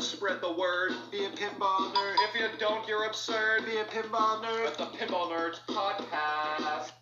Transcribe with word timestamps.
nerd. 0.00 0.02
Spread 0.02 0.40
the 0.40 0.52
word. 0.52 0.92
Be 1.10 1.24
a 1.24 1.30
pinball 1.30 1.92
nerd. 1.92 2.14
If 2.28 2.34
you 2.34 2.48
don't, 2.58 2.86
you're 2.88 3.04
absurd. 3.04 3.66
Be 3.66 3.76
a 3.78 3.84
pinball 3.84 4.42
nerd. 4.42 4.66
At 4.66 4.78
the 4.78 4.86
Pinball 4.86 5.30
Nerds 5.30 5.60
podcast. 5.68 6.92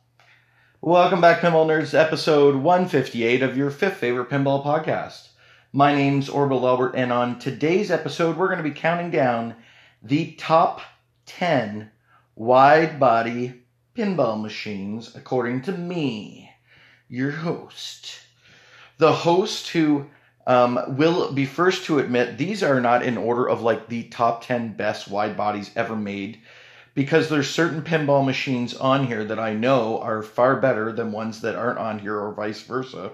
Welcome 0.80 1.20
back, 1.20 1.40
Pinball 1.40 1.66
Nerds, 1.66 1.94
episode 1.94 2.56
158 2.56 3.42
of 3.42 3.56
your 3.56 3.70
fifth 3.70 3.96
favorite 3.96 4.30
pinball 4.30 4.64
podcast. 4.64 5.28
My 5.72 5.94
name's 5.94 6.28
Orbital 6.28 6.66
Albert, 6.66 6.94
and 6.94 7.12
on 7.12 7.38
today's 7.38 7.90
episode, 7.90 8.36
we're 8.36 8.46
going 8.46 8.58
to 8.58 8.68
be 8.68 8.70
counting 8.70 9.10
down 9.10 9.54
the 10.02 10.32
top 10.32 10.80
10 11.26 11.90
wide 12.36 12.98
body 12.98 13.62
pinball 13.96 14.40
machines 14.40 15.14
according 15.14 15.62
to 15.62 15.72
me, 15.72 16.50
your 17.08 17.32
host. 17.32 18.20
The 18.98 19.12
host 19.12 19.68
who 19.68 20.06
um, 20.48 20.80
will 20.96 21.30
be 21.30 21.44
first 21.44 21.84
to 21.84 21.98
admit 21.98 22.38
these 22.38 22.62
are 22.62 22.80
not 22.80 23.04
in 23.04 23.18
order 23.18 23.46
of 23.48 23.60
like 23.60 23.86
the 23.88 24.04
top 24.04 24.44
10 24.44 24.72
best 24.72 25.06
wide 25.06 25.36
bodies 25.36 25.70
ever 25.76 25.94
made 25.94 26.40
because 26.94 27.28
there's 27.28 27.50
certain 27.50 27.82
pinball 27.82 28.24
machines 28.24 28.74
on 28.74 29.06
here 29.06 29.24
that 29.24 29.38
I 29.38 29.52
know 29.52 30.00
are 30.00 30.22
far 30.22 30.56
better 30.56 30.90
than 30.90 31.12
ones 31.12 31.42
that 31.42 31.54
aren't 31.54 31.78
on 31.78 31.98
here 31.98 32.18
or 32.18 32.32
vice 32.32 32.62
versa. 32.62 33.12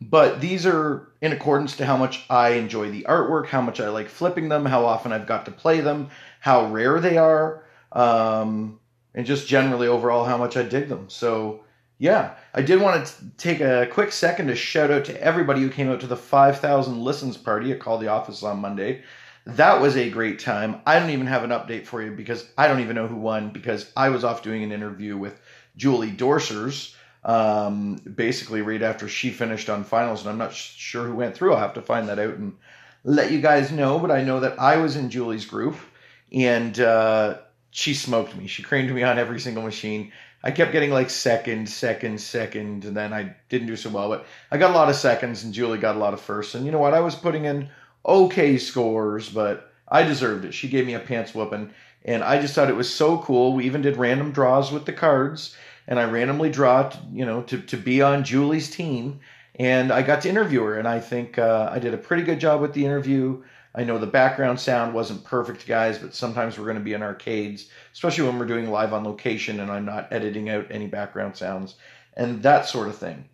But 0.00 0.40
these 0.42 0.66
are 0.66 1.08
in 1.22 1.32
accordance 1.32 1.76
to 1.76 1.86
how 1.86 1.96
much 1.96 2.24
I 2.28 2.50
enjoy 2.50 2.90
the 2.90 3.04
artwork, 3.04 3.46
how 3.46 3.62
much 3.62 3.80
I 3.80 3.88
like 3.88 4.08
flipping 4.08 4.50
them, 4.50 4.66
how 4.66 4.84
often 4.84 5.12
I've 5.12 5.26
got 5.26 5.46
to 5.46 5.50
play 5.50 5.80
them, 5.80 6.10
how 6.38 6.66
rare 6.66 7.00
they 7.00 7.16
are, 7.16 7.64
um, 7.92 8.78
and 9.14 9.24
just 9.24 9.48
generally 9.48 9.88
overall 9.88 10.24
how 10.24 10.36
much 10.36 10.56
I 10.56 10.64
dig 10.64 10.88
them. 10.88 11.08
So, 11.08 11.64
yeah, 12.02 12.34
I 12.52 12.62
did 12.62 12.80
want 12.80 13.06
to 13.06 13.24
take 13.38 13.60
a 13.60 13.86
quick 13.88 14.10
second 14.10 14.48
to 14.48 14.56
shout 14.56 14.90
out 14.90 15.04
to 15.04 15.22
everybody 15.22 15.60
who 15.60 15.70
came 15.70 15.88
out 15.88 16.00
to 16.00 16.08
the 16.08 16.16
5,000 16.16 17.00
listens 17.00 17.36
party 17.36 17.70
at 17.70 17.78
Call 17.78 17.98
the 17.98 18.08
Office 18.08 18.42
on 18.42 18.58
Monday. 18.58 19.04
That 19.46 19.80
was 19.80 19.96
a 19.96 20.10
great 20.10 20.40
time. 20.40 20.80
I 20.84 20.98
don't 20.98 21.10
even 21.10 21.28
have 21.28 21.44
an 21.44 21.50
update 21.50 21.86
for 21.86 22.02
you 22.02 22.10
because 22.10 22.44
I 22.58 22.66
don't 22.66 22.80
even 22.80 22.96
know 22.96 23.06
who 23.06 23.14
won 23.14 23.50
because 23.50 23.88
I 23.96 24.08
was 24.08 24.24
off 24.24 24.42
doing 24.42 24.64
an 24.64 24.72
interview 24.72 25.16
with 25.16 25.40
Julie 25.76 26.10
Dorsers 26.10 26.92
um, 27.22 27.94
basically 28.16 28.62
right 28.62 28.82
after 28.82 29.06
she 29.06 29.30
finished 29.30 29.70
on 29.70 29.84
finals, 29.84 30.22
and 30.22 30.30
I'm 30.30 30.38
not 30.38 30.52
sure 30.52 31.06
who 31.06 31.14
went 31.14 31.36
through. 31.36 31.52
I'll 31.54 31.60
have 31.60 31.74
to 31.74 31.82
find 31.82 32.08
that 32.08 32.18
out 32.18 32.34
and 32.34 32.56
let 33.04 33.30
you 33.30 33.40
guys 33.40 33.70
know. 33.70 34.00
But 34.00 34.10
I 34.10 34.24
know 34.24 34.40
that 34.40 34.58
I 34.58 34.78
was 34.78 34.96
in 34.96 35.08
Julie's 35.08 35.46
group, 35.46 35.76
and 36.32 36.80
uh, 36.80 37.38
she 37.70 37.94
smoked 37.94 38.36
me. 38.36 38.48
She 38.48 38.64
craned 38.64 38.92
me 38.92 39.04
on 39.04 39.20
every 39.20 39.38
single 39.38 39.62
machine. 39.62 40.10
I 40.42 40.50
kept 40.50 40.72
getting 40.72 40.90
like 40.90 41.10
second, 41.10 41.68
second, 41.68 42.20
second, 42.20 42.84
and 42.84 42.96
then 42.96 43.12
I 43.12 43.34
didn't 43.48 43.68
do 43.68 43.76
so 43.76 43.90
well. 43.90 44.08
But 44.08 44.26
I 44.50 44.58
got 44.58 44.70
a 44.70 44.74
lot 44.74 44.88
of 44.88 44.96
seconds, 44.96 45.44
and 45.44 45.54
Julie 45.54 45.78
got 45.78 45.96
a 45.96 46.00
lot 46.00 46.14
of 46.14 46.20
firsts. 46.20 46.54
And 46.54 46.66
you 46.66 46.72
know 46.72 46.78
what? 46.78 46.94
I 46.94 47.00
was 47.00 47.14
putting 47.14 47.44
in 47.44 47.68
okay 48.04 48.58
scores, 48.58 49.28
but 49.28 49.72
I 49.88 50.02
deserved 50.02 50.44
it. 50.44 50.54
She 50.54 50.68
gave 50.68 50.86
me 50.86 50.94
a 50.94 51.00
pants 51.00 51.34
whooping, 51.34 51.70
and 52.04 52.24
I 52.24 52.40
just 52.40 52.54
thought 52.54 52.70
it 52.70 52.76
was 52.76 52.92
so 52.92 53.18
cool. 53.18 53.52
We 53.52 53.64
even 53.66 53.82
did 53.82 53.96
random 53.96 54.32
draws 54.32 54.72
with 54.72 54.86
the 54.86 54.92
cards 54.92 55.54
and 55.86 55.98
I 55.98 56.04
randomly 56.04 56.50
draw, 56.50 56.92
you 57.12 57.24
know, 57.24 57.42
to, 57.42 57.60
to 57.60 57.76
be 57.76 58.02
on 58.02 58.24
Julie's 58.24 58.70
team. 58.70 59.20
And 59.56 59.92
I 59.92 60.02
got 60.02 60.22
to 60.22 60.28
interview 60.28 60.62
her, 60.62 60.78
and 60.78 60.88
I 60.88 60.98
think 60.98 61.38
uh, 61.38 61.68
I 61.70 61.78
did 61.78 61.92
a 61.92 61.98
pretty 61.98 62.22
good 62.22 62.40
job 62.40 62.62
with 62.62 62.72
the 62.72 62.86
interview. 62.86 63.42
I 63.74 63.84
know 63.84 63.98
the 63.98 64.06
background 64.06 64.60
sound 64.60 64.92
wasn't 64.92 65.24
perfect, 65.24 65.66
guys, 65.66 65.98
but 65.98 66.14
sometimes 66.14 66.58
we're 66.58 66.66
going 66.66 66.76
to 66.76 66.82
be 66.82 66.92
in 66.92 67.02
arcades, 67.02 67.68
especially 67.92 68.28
when 68.28 68.38
we're 68.38 68.46
doing 68.46 68.70
live 68.70 68.92
on 68.92 69.04
location 69.04 69.60
and 69.60 69.70
I'm 69.70 69.86
not 69.86 70.12
editing 70.12 70.50
out 70.50 70.66
any 70.70 70.86
background 70.86 71.36
sounds 71.36 71.76
and 72.14 72.42
that 72.42 72.66
sort 72.66 72.88
of 72.88 72.96
thing. 72.96 73.24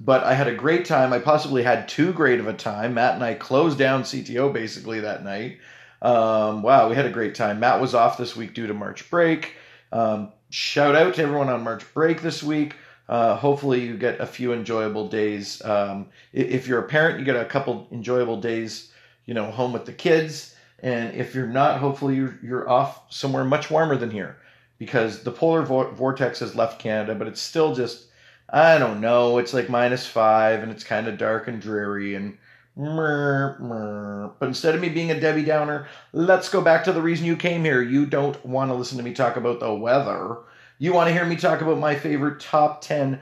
But 0.00 0.22
I 0.22 0.34
had 0.34 0.46
a 0.46 0.54
great 0.54 0.84
time. 0.84 1.12
I 1.12 1.18
possibly 1.18 1.62
had 1.62 1.88
too 1.88 2.12
great 2.12 2.38
of 2.38 2.46
a 2.46 2.52
time. 2.52 2.94
Matt 2.94 3.14
and 3.14 3.24
I 3.24 3.34
closed 3.34 3.78
down 3.78 4.02
CTO 4.02 4.52
basically 4.52 5.00
that 5.00 5.24
night. 5.24 5.58
Um, 6.00 6.62
wow, 6.62 6.88
we 6.88 6.94
had 6.94 7.06
a 7.06 7.10
great 7.10 7.34
time. 7.34 7.58
Matt 7.58 7.80
was 7.80 7.94
off 7.94 8.16
this 8.16 8.36
week 8.36 8.54
due 8.54 8.68
to 8.68 8.74
March 8.74 9.10
break. 9.10 9.54
Um, 9.90 10.32
shout 10.50 10.94
out 10.94 11.14
to 11.14 11.22
everyone 11.22 11.48
on 11.48 11.64
March 11.64 11.82
break 11.94 12.22
this 12.22 12.42
week. 12.42 12.76
Uh, 13.08 13.34
hopefully, 13.34 13.80
you 13.80 13.96
get 13.96 14.20
a 14.20 14.26
few 14.26 14.52
enjoyable 14.52 15.08
days. 15.08 15.64
Um, 15.64 16.06
if 16.32 16.68
you're 16.68 16.80
a 16.80 16.88
parent, 16.88 17.18
you 17.18 17.24
get 17.24 17.36
a 17.36 17.44
couple 17.44 17.88
enjoyable 17.90 18.40
days, 18.40 18.92
you 19.28 19.34
know, 19.34 19.50
home 19.50 19.74
with 19.74 19.84
the 19.84 19.92
kids. 19.92 20.54
And 20.78 21.14
if 21.14 21.34
you're 21.34 21.46
not, 21.46 21.80
hopefully 21.80 22.16
you're, 22.16 22.38
you're 22.42 22.68
off 22.68 23.12
somewhere 23.12 23.44
much 23.44 23.70
warmer 23.70 23.94
than 23.94 24.10
here 24.10 24.38
because 24.78 25.22
the 25.22 25.30
polar 25.30 25.62
vortex 25.62 26.40
has 26.40 26.56
left 26.56 26.80
Canada, 26.80 27.14
but 27.14 27.26
it's 27.26 27.42
still 27.42 27.74
just, 27.74 28.06
I 28.48 28.78
don't 28.78 29.02
know, 29.02 29.36
it's 29.36 29.52
like 29.52 29.68
minus 29.68 30.06
five 30.06 30.62
and 30.62 30.72
it's 30.72 30.82
kind 30.82 31.06
of 31.08 31.18
dark 31.18 31.46
and 31.46 31.60
dreary 31.60 32.14
and 32.14 32.38
but 32.74 34.46
instead 34.46 34.76
of 34.76 34.80
me 34.80 34.88
being 34.88 35.10
a 35.10 35.18
Debbie 35.18 35.44
Downer, 35.44 35.88
let's 36.12 36.48
go 36.48 36.60
back 36.62 36.84
to 36.84 36.92
the 36.92 37.02
reason 37.02 37.26
you 37.26 37.36
came 37.36 37.64
here. 37.64 37.82
You 37.82 38.06
don't 38.06 38.42
want 38.46 38.70
to 38.70 38.74
listen 38.74 38.96
to 38.98 39.04
me 39.04 39.12
talk 39.12 39.36
about 39.36 39.58
the 39.58 39.74
weather. 39.74 40.38
You 40.78 40.92
want 40.92 41.08
to 41.08 41.12
hear 41.12 41.26
me 41.26 41.34
talk 41.34 41.60
about 41.60 41.80
my 41.80 41.96
favorite 41.96 42.38
top 42.38 42.80
10 42.82 43.20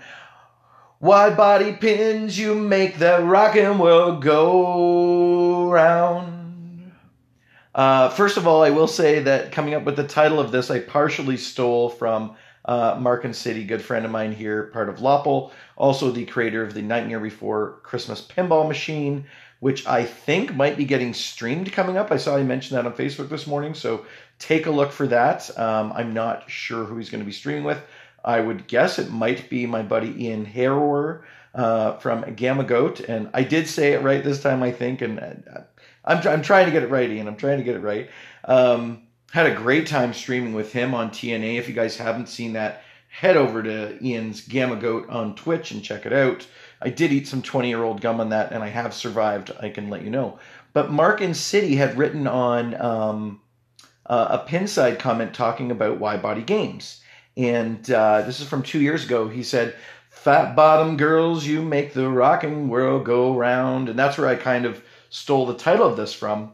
wide 1.01 1.39
body 1.39 1.73
pins. 1.73 2.39
You 2.39 2.55
make 2.55 2.99
the 2.99 3.23
rockin' 3.23 3.79
world 3.79 4.23
go 4.23 5.26
Uh, 7.75 8.09
first 8.11 8.37
of 8.37 8.47
all, 8.47 8.63
I 8.63 8.71
will 8.71 8.89
say 8.89 9.21
that 9.21 9.53
coming 9.53 9.75
up 9.75 9.85
with 9.85 9.97
the 9.97 10.07
title 10.07 10.41
of 10.41 10.51
this, 10.51 10.71
I 10.71 10.81
partially 10.81 11.37
stole 11.37 11.91
from 11.91 12.37
uh, 12.65 12.97
Mark 12.99 13.25
and 13.25 13.37
City, 13.37 13.65
good 13.65 13.83
friend 13.83 14.05
of 14.05 14.11
mine 14.11 14.33
here, 14.33 14.65
part 14.65 14.89
of 14.89 14.97
Lopple, 15.01 15.53
also 15.77 16.11
the 16.11 16.25
creator 16.25 16.63
of 16.63 16.75
the 16.75 16.83
Nightmare 16.83 17.21
Before 17.21 17.81
Christmas 17.83 18.21
pinball 18.27 18.67
machine 18.67 19.27
which 19.61 19.87
I 19.87 20.05
think 20.05 20.55
might 20.55 20.77
be 20.77 20.85
getting 20.85 21.15
streamed 21.15 21.73
coming 21.73 21.97
up. 21.97 22.13
I 22.13 22.19
saw 22.19 22.37
you 22.37 22.45
mentioned 22.45 22.77
that 22.79 22.87
on 22.87 22.93
Facebook 22.93 23.29
this 23.29 23.47
morning, 23.47 23.75
so 23.75 24.05
take 24.39 24.67
a 24.67 24.71
look 24.71 24.93
for 24.93 25.07
that. 25.07 25.57
Um, 25.59 25.93
I'm 25.95 26.13
not 26.13 26.51
sure 26.51 26.85
who 26.85 26.99
he's 26.99 27.11
going 27.11 27.23
to 27.23 27.27
be 27.27 27.33
streaming 27.33 27.65
with. 27.65 27.81
I 28.25 28.41
would 28.41 28.67
guess 28.67 28.99
it 28.99 29.11
might 29.11 29.49
be 29.49 29.67
my 29.67 29.83
buddy 29.83 30.25
Ian 30.25 30.45
Harrower 30.45 31.23
uh, 31.57 31.97
from 31.97 32.35
Gamma 32.35 32.65
Goat, 32.65 33.01
and 33.01 33.31
I 33.33 33.43
did 33.43 33.67
say 33.67 33.95
it 33.95 34.03
right 34.03 34.23
this 34.23 34.43
time, 34.43 34.63
I 34.63 34.71
think, 34.71 35.01
and 35.01 35.19
uh, 35.19 35.61
I'm, 36.05 36.27
I'm 36.29 36.43
trying 36.43 36.67
to 36.67 36.73
get 36.73 36.83
it 36.83 36.91
right, 36.91 37.11
Ian. 37.11 37.27
I'm 37.27 37.37
trying 37.37 37.59
to 37.59 37.65
get 37.65 37.77
it 37.77 37.81
right. 37.81 38.11
Um, 38.45 39.03
had 39.33 39.47
a 39.47 39.55
great 39.55 39.87
time 39.87 40.13
streaming 40.13 40.53
with 40.53 40.73
him 40.73 40.95
on 40.95 41.11
TNA. 41.11 41.59
If 41.59 41.67
you 41.67 41.75
guys 41.75 41.97
haven't 41.97 42.29
seen 42.29 42.53
that, 42.53 42.83
head 43.09 43.37
over 43.37 43.63
to 43.63 44.05
Ian's 44.05 44.43
Gamma 44.43 44.77
Goat 44.77 45.09
on 45.09 45.35
Twitch 45.35 45.71
and 45.71 45.83
check 45.83 46.05
it 46.05 46.13
out. 46.13 46.47
I 46.83 46.91
did 46.91 47.11
eat 47.11 47.27
some 47.27 47.41
20 47.41 47.69
year 47.69 47.83
old 47.83 48.03
gum 48.03 48.21
on 48.21 48.29
that, 48.29 48.53
and 48.53 48.63
I 48.63 48.69
have 48.69 48.93
survived. 48.93 49.51
I 49.59 49.71
can 49.71 49.89
let 49.89 50.03
you 50.03 50.11
know. 50.11 50.39
But 50.75 50.93
Mark 50.93 51.23
and 51.23 51.35
City 51.35 51.77
had 51.77 51.97
written 51.97 52.27
on 52.27 52.79
um, 52.79 53.41
uh, 54.05 54.41
a 54.43 54.49
Pinside 54.49 54.99
comment 54.99 55.33
talking 55.33 55.71
about 55.71 55.99
wide 55.99 56.21
body 56.21 56.43
games. 56.43 57.01
And 57.37 57.91
uh, 57.91 58.23
this 58.23 58.41
is 58.41 58.49
from 58.49 58.63
two 58.63 58.81
years 58.81 59.05
ago. 59.05 59.29
He 59.29 59.43
said, 59.43 59.75
Fat 60.27 60.57
bottom 60.57 60.97
girls, 60.97 61.47
you 61.47 61.63
make 61.63 61.93
the 61.93 62.09
rocking 62.09 62.67
world 62.67 63.05
go 63.05 63.37
round. 63.37 63.89
And 63.89 63.97
that's 63.97 64.19
where 64.19 64.27
I 64.27 64.35
kind 64.35 64.65
of 64.65 64.83
stole 65.09 65.47
the 65.47 65.55
title 65.55 65.87
of 65.87 65.97
this 65.97 66.13
from. 66.13 66.53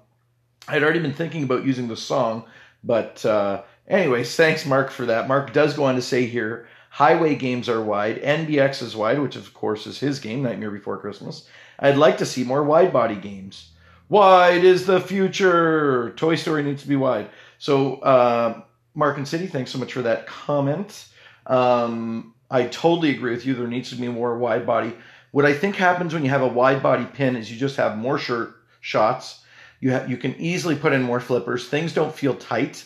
I'd 0.68 0.82
already 0.82 0.98
been 0.98 1.14
thinking 1.14 1.42
about 1.42 1.64
using 1.64 1.88
the 1.88 1.96
song, 1.96 2.44
but 2.84 3.24
uh, 3.24 3.62
anyways, 3.88 4.36
thanks, 4.36 4.66
Mark, 4.66 4.90
for 4.90 5.06
that. 5.06 5.26
Mark 5.26 5.54
does 5.54 5.72
go 5.72 5.84
on 5.84 5.94
to 5.94 6.02
say 6.02 6.26
here 6.26 6.68
Highway 6.90 7.34
games 7.34 7.66
are 7.70 7.80
wide. 7.82 8.20
NBX 8.20 8.82
is 8.82 8.94
wide, 8.94 9.18
which 9.20 9.36
of 9.36 9.54
course 9.54 9.86
is 9.86 9.98
his 9.98 10.20
game, 10.20 10.42
Nightmare 10.42 10.70
Before 10.70 10.98
Christmas. 10.98 11.48
I'd 11.78 11.96
like 11.96 12.18
to 12.18 12.26
see 12.26 12.44
more 12.44 12.62
wide 12.62 12.92
body 12.92 13.16
games. 13.16 13.70
Wide 14.10 14.64
is 14.64 14.84
the 14.84 15.00
future. 15.00 16.12
Toy 16.16 16.34
Story 16.34 16.62
needs 16.62 16.82
to 16.82 16.88
be 16.88 16.96
wide. 16.96 17.30
So, 17.58 17.96
uh, 18.00 18.60
Mark 18.94 19.16
and 19.16 19.26
City, 19.26 19.46
thanks 19.46 19.70
so 19.70 19.78
much 19.78 19.94
for 19.94 20.02
that 20.02 20.26
comment. 20.26 21.06
Um, 21.46 22.34
I 22.52 22.66
totally 22.66 23.10
agree 23.10 23.32
with 23.32 23.44
you. 23.44 23.54
There 23.54 23.66
needs 23.66 23.90
to 23.90 23.96
be 23.96 24.08
more 24.08 24.38
wide 24.38 24.66
body. 24.66 24.94
What 25.32 25.46
I 25.46 25.54
think 25.54 25.76
happens 25.76 26.14
when 26.14 26.22
you 26.22 26.30
have 26.30 26.42
a 26.42 26.46
wide 26.46 26.82
body 26.82 27.06
pin 27.06 27.34
is 27.34 27.50
you 27.50 27.58
just 27.58 27.76
have 27.76 27.98
more 27.98 28.18
shirt 28.18 28.54
shots. 28.80 29.42
You 29.80 29.90
have 29.90 30.08
you 30.08 30.16
can 30.16 30.36
easily 30.36 30.76
put 30.76 30.92
in 30.92 31.02
more 31.02 31.20
flippers. 31.20 31.68
Things 31.68 31.92
don't 31.92 32.14
feel 32.14 32.36
tight 32.36 32.84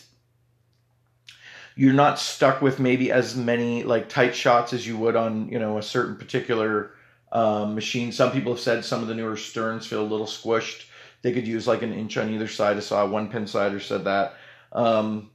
you're 1.77 1.93
not 1.93 2.17
stuck 2.17 2.61
with 2.61 2.79
maybe 2.79 3.11
as 3.11 3.35
many 3.35 3.83
like 3.83 4.09
tight 4.09 4.35
shots 4.35 4.73
as 4.73 4.85
you 4.85 4.97
would 4.97 5.15
on 5.15 5.47
you 5.47 5.59
know 5.59 5.77
a 5.77 5.83
certain 5.83 6.15
particular 6.15 6.91
um, 7.31 7.75
machine. 7.75 8.11
Some 8.11 8.31
people 8.31 8.51
have 8.51 8.59
said 8.59 8.83
some 8.83 9.01
of 9.01 9.07
the 9.07 9.13
newer 9.13 9.37
Sterns 9.37 9.85
feel 9.85 10.01
a 10.01 10.03
little 10.03 10.25
squished. 10.25 10.85
They 11.21 11.31
could 11.31 11.47
use 11.47 11.67
like 11.67 11.83
an 11.83 11.93
inch 11.93 12.17
on 12.17 12.33
either 12.33 12.47
side. 12.47 12.77
I 12.77 12.79
saw 12.79 13.05
one 13.05 13.29
Pinsider 13.29 13.79
said 13.79 14.05
that. 14.05 14.33
Um, 14.71 15.29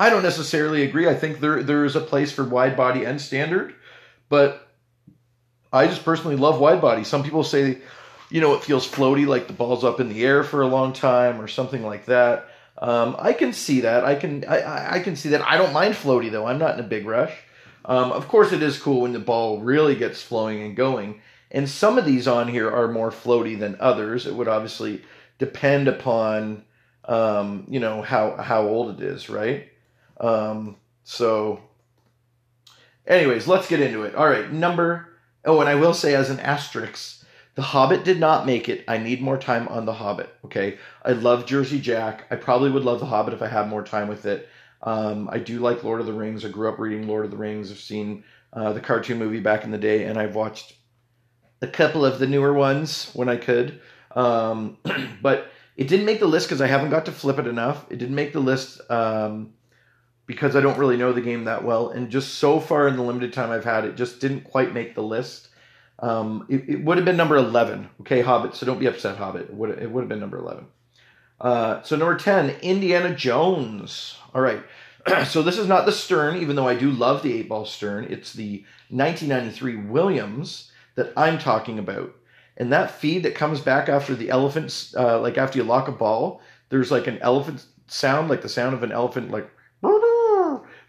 I 0.00 0.08
don't 0.08 0.22
necessarily 0.22 0.82
agree. 0.82 1.06
I 1.06 1.14
think 1.14 1.40
there 1.40 1.62
there 1.62 1.84
is 1.84 1.94
a 1.94 2.00
place 2.00 2.32
for 2.32 2.42
wide 2.42 2.74
body 2.74 3.04
and 3.04 3.20
standard, 3.20 3.74
but 4.30 4.66
I 5.70 5.86
just 5.86 6.06
personally 6.06 6.36
love 6.36 6.58
wide 6.58 6.80
body. 6.80 7.04
Some 7.04 7.22
people 7.22 7.44
say, 7.44 7.82
you 8.30 8.40
know, 8.40 8.54
it 8.54 8.64
feels 8.64 8.88
floaty, 8.88 9.26
like 9.26 9.46
the 9.46 9.52
ball's 9.52 9.84
up 9.84 10.00
in 10.00 10.08
the 10.08 10.24
air 10.24 10.42
for 10.42 10.62
a 10.62 10.66
long 10.66 10.94
time 10.94 11.38
or 11.38 11.48
something 11.48 11.84
like 11.84 12.06
that. 12.06 12.48
Um, 12.78 13.14
I 13.18 13.34
can 13.34 13.52
see 13.52 13.82
that. 13.82 14.06
I 14.06 14.14
can 14.14 14.46
I, 14.46 14.94
I 14.96 15.00
can 15.00 15.16
see 15.16 15.28
that. 15.28 15.42
I 15.42 15.58
don't 15.58 15.74
mind 15.74 15.94
floaty 15.94 16.30
though. 16.30 16.46
I'm 16.46 16.58
not 16.58 16.78
in 16.78 16.80
a 16.80 16.88
big 16.88 17.04
rush. 17.04 17.34
Um, 17.84 18.10
of 18.10 18.26
course, 18.26 18.52
it 18.52 18.62
is 18.62 18.78
cool 18.78 19.02
when 19.02 19.12
the 19.12 19.18
ball 19.18 19.60
really 19.60 19.96
gets 19.96 20.22
flowing 20.22 20.62
and 20.62 20.74
going. 20.74 21.20
And 21.50 21.68
some 21.68 21.98
of 21.98 22.06
these 22.06 22.26
on 22.26 22.48
here 22.48 22.70
are 22.70 22.88
more 22.88 23.10
floaty 23.10 23.58
than 23.58 23.76
others. 23.80 24.26
It 24.26 24.34
would 24.34 24.48
obviously 24.48 25.02
depend 25.38 25.88
upon, 25.88 26.64
um, 27.04 27.66
you 27.68 27.80
know, 27.80 28.00
how 28.00 28.36
how 28.36 28.66
old 28.66 28.98
it 28.98 29.04
is, 29.06 29.28
right? 29.28 29.69
Um, 30.20 30.76
so, 31.02 31.60
anyways, 33.06 33.48
let's 33.48 33.68
get 33.68 33.80
into 33.80 34.02
it. 34.02 34.14
All 34.14 34.28
right, 34.28 34.52
number. 34.52 35.08
Oh, 35.44 35.60
and 35.60 35.68
I 35.68 35.74
will 35.74 35.94
say 35.94 36.14
as 36.14 36.30
an 36.30 36.38
asterisk, 36.40 37.24
The 37.54 37.62
Hobbit 37.62 38.04
did 38.04 38.20
not 38.20 38.46
make 38.46 38.68
it. 38.68 38.84
I 38.86 38.98
need 38.98 39.22
more 39.22 39.38
time 39.38 39.66
on 39.68 39.86
The 39.86 39.94
Hobbit. 39.94 40.28
Okay, 40.44 40.78
I 41.04 41.12
love 41.12 41.46
Jersey 41.46 41.80
Jack. 41.80 42.26
I 42.30 42.36
probably 42.36 42.70
would 42.70 42.84
love 42.84 43.00
The 43.00 43.06
Hobbit 43.06 43.34
if 43.34 43.42
I 43.42 43.48
had 43.48 43.68
more 43.68 43.82
time 43.82 44.08
with 44.08 44.26
it. 44.26 44.48
Um, 44.82 45.28
I 45.30 45.38
do 45.38 45.58
like 45.58 45.82
Lord 45.82 46.00
of 46.00 46.06
the 46.06 46.12
Rings. 46.12 46.44
I 46.44 46.48
grew 46.48 46.68
up 46.68 46.78
reading 46.78 47.06
Lord 47.06 47.24
of 47.24 47.30
the 47.30 47.36
Rings. 47.36 47.70
I've 47.70 47.78
seen 47.78 48.24
uh, 48.52 48.72
the 48.72 48.80
cartoon 48.80 49.18
movie 49.18 49.40
back 49.40 49.64
in 49.64 49.70
the 49.70 49.78
day, 49.78 50.04
and 50.04 50.18
I've 50.18 50.34
watched 50.34 50.74
a 51.62 51.66
couple 51.66 52.04
of 52.04 52.18
the 52.18 52.26
newer 52.26 52.52
ones 52.52 53.10
when 53.14 53.28
I 53.28 53.36
could. 53.36 53.80
Um, 54.12 54.78
but 55.22 55.50
it 55.76 55.88
didn't 55.88 56.06
make 56.06 56.20
the 56.20 56.26
list 56.26 56.48
because 56.48 56.60
I 56.60 56.66
haven't 56.66 56.90
got 56.90 57.06
to 57.06 57.12
flip 57.12 57.38
it 57.38 57.46
enough. 57.46 57.86
It 57.90 57.98
didn't 57.98 58.14
make 58.14 58.32
the 58.32 58.40
list 58.40 58.80
um, 58.90 59.52
because 60.30 60.54
I 60.54 60.60
don't 60.60 60.78
really 60.78 60.96
know 60.96 61.12
the 61.12 61.20
game 61.20 61.42
that 61.46 61.64
well. 61.64 61.88
And 61.88 62.08
just 62.08 62.34
so 62.34 62.60
far 62.60 62.86
in 62.86 62.94
the 62.94 63.02
limited 63.02 63.32
time 63.32 63.50
I've 63.50 63.64
had, 63.64 63.84
it 63.84 63.96
just 63.96 64.20
didn't 64.20 64.44
quite 64.44 64.72
make 64.72 64.94
the 64.94 65.02
list. 65.02 65.48
Um, 65.98 66.46
it, 66.48 66.68
it 66.68 66.84
would 66.84 66.98
have 66.98 67.04
been 67.04 67.16
number 67.16 67.34
11. 67.34 67.90
Okay, 68.02 68.20
Hobbit. 68.20 68.54
So 68.54 68.64
don't 68.64 68.78
be 68.78 68.86
upset, 68.86 69.16
Hobbit. 69.16 69.48
It 69.48 69.54
would, 69.54 69.70
it 69.70 69.90
would 69.90 70.02
have 70.02 70.08
been 70.08 70.20
number 70.20 70.38
11. 70.38 70.66
Uh, 71.40 71.82
so 71.82 71.96
number 71.96 72.16
10, 72.16 72.50
Indiana 72.62 73.12
Jones. 73.12 74.18
All 74.32 74.40
right. 74.40 74.62
so 75.26 75.42
this 75.42 75.58
is 75.58 75.66
not 75.66 75.84
the 75.84 75.90
Stern, 75.90 76.36
even 76.36 76.54
though 76.54 76.68
I 76.68 76.76
do 76.76 76.92
love 76.92 77.24
the 77.24 77.36
8 77.40 77.48
ball 77.48 77.64
Stern. 77.64 78.04
It's 78.04 78.32
the 78.32 78.64
1993 78.90 79.88
Williams 79.90 80.70
that 80.94 81.12
I'm 81.16 81.40
talking 81.40 81.80
about. 81.80 82.14
And 82.56 82.72
that 82.72 82.92
feed 82.92 83.24
that 83.24 83.34
comes 83.34 83.60
back 83.60 83.88
after 83.88 84.14
the 84.14 84.30
elephants, 84.30 84.94
uh, 84.96 85.20
like 85.20 85.38
after 85.38 85.58
you 85.58 85.64
lock 85.64 85.88
a 85.88 85.92
ball, 85.92 86.40
there's 86.68 86.92
like 86.92 87.08
an 87.08 87.18
elephant 87.18 87.64
sound, 87.88 88.30
like 88.30 88.42
the 88.42 88.48
sound 88.48 88.74
of 88.74 88.84
an 88.84 88.92
elephant, 88.92 89.32
like 89.32 89.50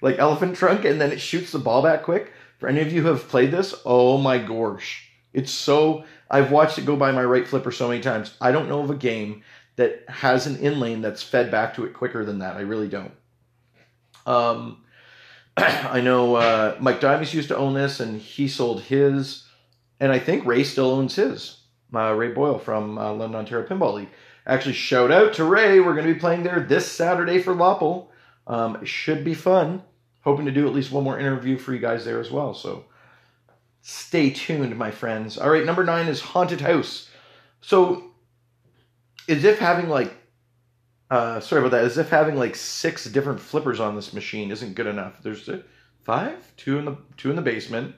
like 0.01 0.19
elephant 0.19 0.55
trunk, 0.55 0.85
and 0.85 0.99
then 0.99 1.11
it 1.11 1.21
shoots 1.21 1.51
the 1.51 1.59
ball 1.59 1.81
back 1.81 2.03
quick. 2.03 2.33
For 2.57 2.67
any 2.67 2.81
of 2.81 2.91
you 2.91 3.01
who 3.01 3.07
have 3.07 3.27
played 3.27 3.51
this, 3.51 3.73
oh 3.85 4.17
my 4.17 4.37
gosh, 4.37 5.09
it's 5.33 5.51
so. 5.51 6.05
I've 6.29 6.51
watched 6.51 6.77
it 6.77 6.85
go 6.85 6.95
by 6.95 7.11
my 7.11 7.23
right 7.23 7.47
flipper 7.47 7.71
so 7.71 7.87
many 7.87 8.01
times. 8.01 8.35
I 8.39 8.51
don't 8.51 8.69
know 8.69 8.81
of 8.81 8.89
a 8.89 8.95
game 8.95 9.43
that 9.75 10.03
has 10.07 10.47
an 10.47 10.57
in 10.57 10.79
lane 10.79 11.01
that's 11.01 11.23
fed 11.23 11.49
back 11.49 11.75
to 11.75 11.85
it 11.85 11.93
quicker 11.93 12.23
than 12.23 12.39
that. 12.39 12.57
I 12.57 12.61
really 12.61 12.87
don't. 12.87 13.13
Um, 14.25 14.83
I 15.57 16.01
know 16.01 16.35
uh, 16.35 16.77
Mike 16.79 17.01
Dimas 17.01 17.33
used 17.33 17.49
to 17.49 17.57
own 17.57 17.73
this, 17.73 17.99
and 17.99 18.21
he 18.21 18.47
sold 18.47 18.81
his, 18.83 19.47
and 19.99 20.11
I 20.11 20.19
think 20.19 20.45
Ray 20.45 20.63
still 20.63 20.91
owns 20.91 21.15
his. 21.15 21.57
Uh, 21.93 22.13
Ray 22.13 22.31
Boyle 22.31 22.59
from 22.59 22.97
uh, 22.97 23.11
London, 23.11 23.39
Ontario 23.39 23.67
Pinball 23.67 23.95
League. 23.95 24.09
Actually, 24.45 24.73
shout 24.73 25.11
out 25.11 25.33
to 25.33 25.43
Ray. 25.43 25.79
We're 25.79 25.93
going 25.93 26.07
to 26.07 26.13
be 26.13 26.19
playing 26.19 26.43
there 26.43 26.59
this 26.59 26.89
Saturday 26.89 27.41
for 27.41 27.53
Loppel. 27.53 28.07
Um, 28.47 28.83
should 28.85 29.23
be 29.23 29.33
fun. 29.33 29.83
Hoping 30.21 30.45
to 30.45 30.51
do 30.51 30.67
at 30.67 30.73
least 30.73 30.91
one 30.91 31.03
more 31.03 31.19
interview 31.19 31.57
for 31.57 31.73
you 31.73 31.79
guys 31.79 32.05
there 32.05 32.19
as 32.19 32.31
well. 32.31 32.53
So 32.53 32.85
stay 33.81 34.29
tuned, 34.29 34.77
my 34.77 34.91
friends. 34.91 35.37
All 35.37 35.49
right, 35.49 35.65
number 35.65 35.83
nine 35.83 36.07
is 36.07 36.21
Haunted 36.21 36.61
House. 36.61 37.09
So, 37.61 38.11
as 39.27 39.43
if 39.43 39.59
having 39.59 39.89
like 39.89 40.13
uh, 41.11 41.41
sorry 41.41 41.59
about 41.59 41.71
that. 41.71 41.83
As 41.83 41.97
if 41.97 42.09
having 42.09 42.37
like 42.37 42.55
six 42.55 43.03
different 43.05 43.39
flippers 43.39 43.81
on 43.81 43.95
this 43.95 44.13
machine 44.13 44.49
isn't 44.49 44.75
good 44.75 44.87
enough. 44.87 45.21
There's 45.21 45.49
five, 46.03 46.55
two 46.55 46.79
in 46.79 46.85
the 46.85 46.97
two 47.17 47.29
in 47.29 47.35
the 47.35 47.41
basement, 47.41 47.95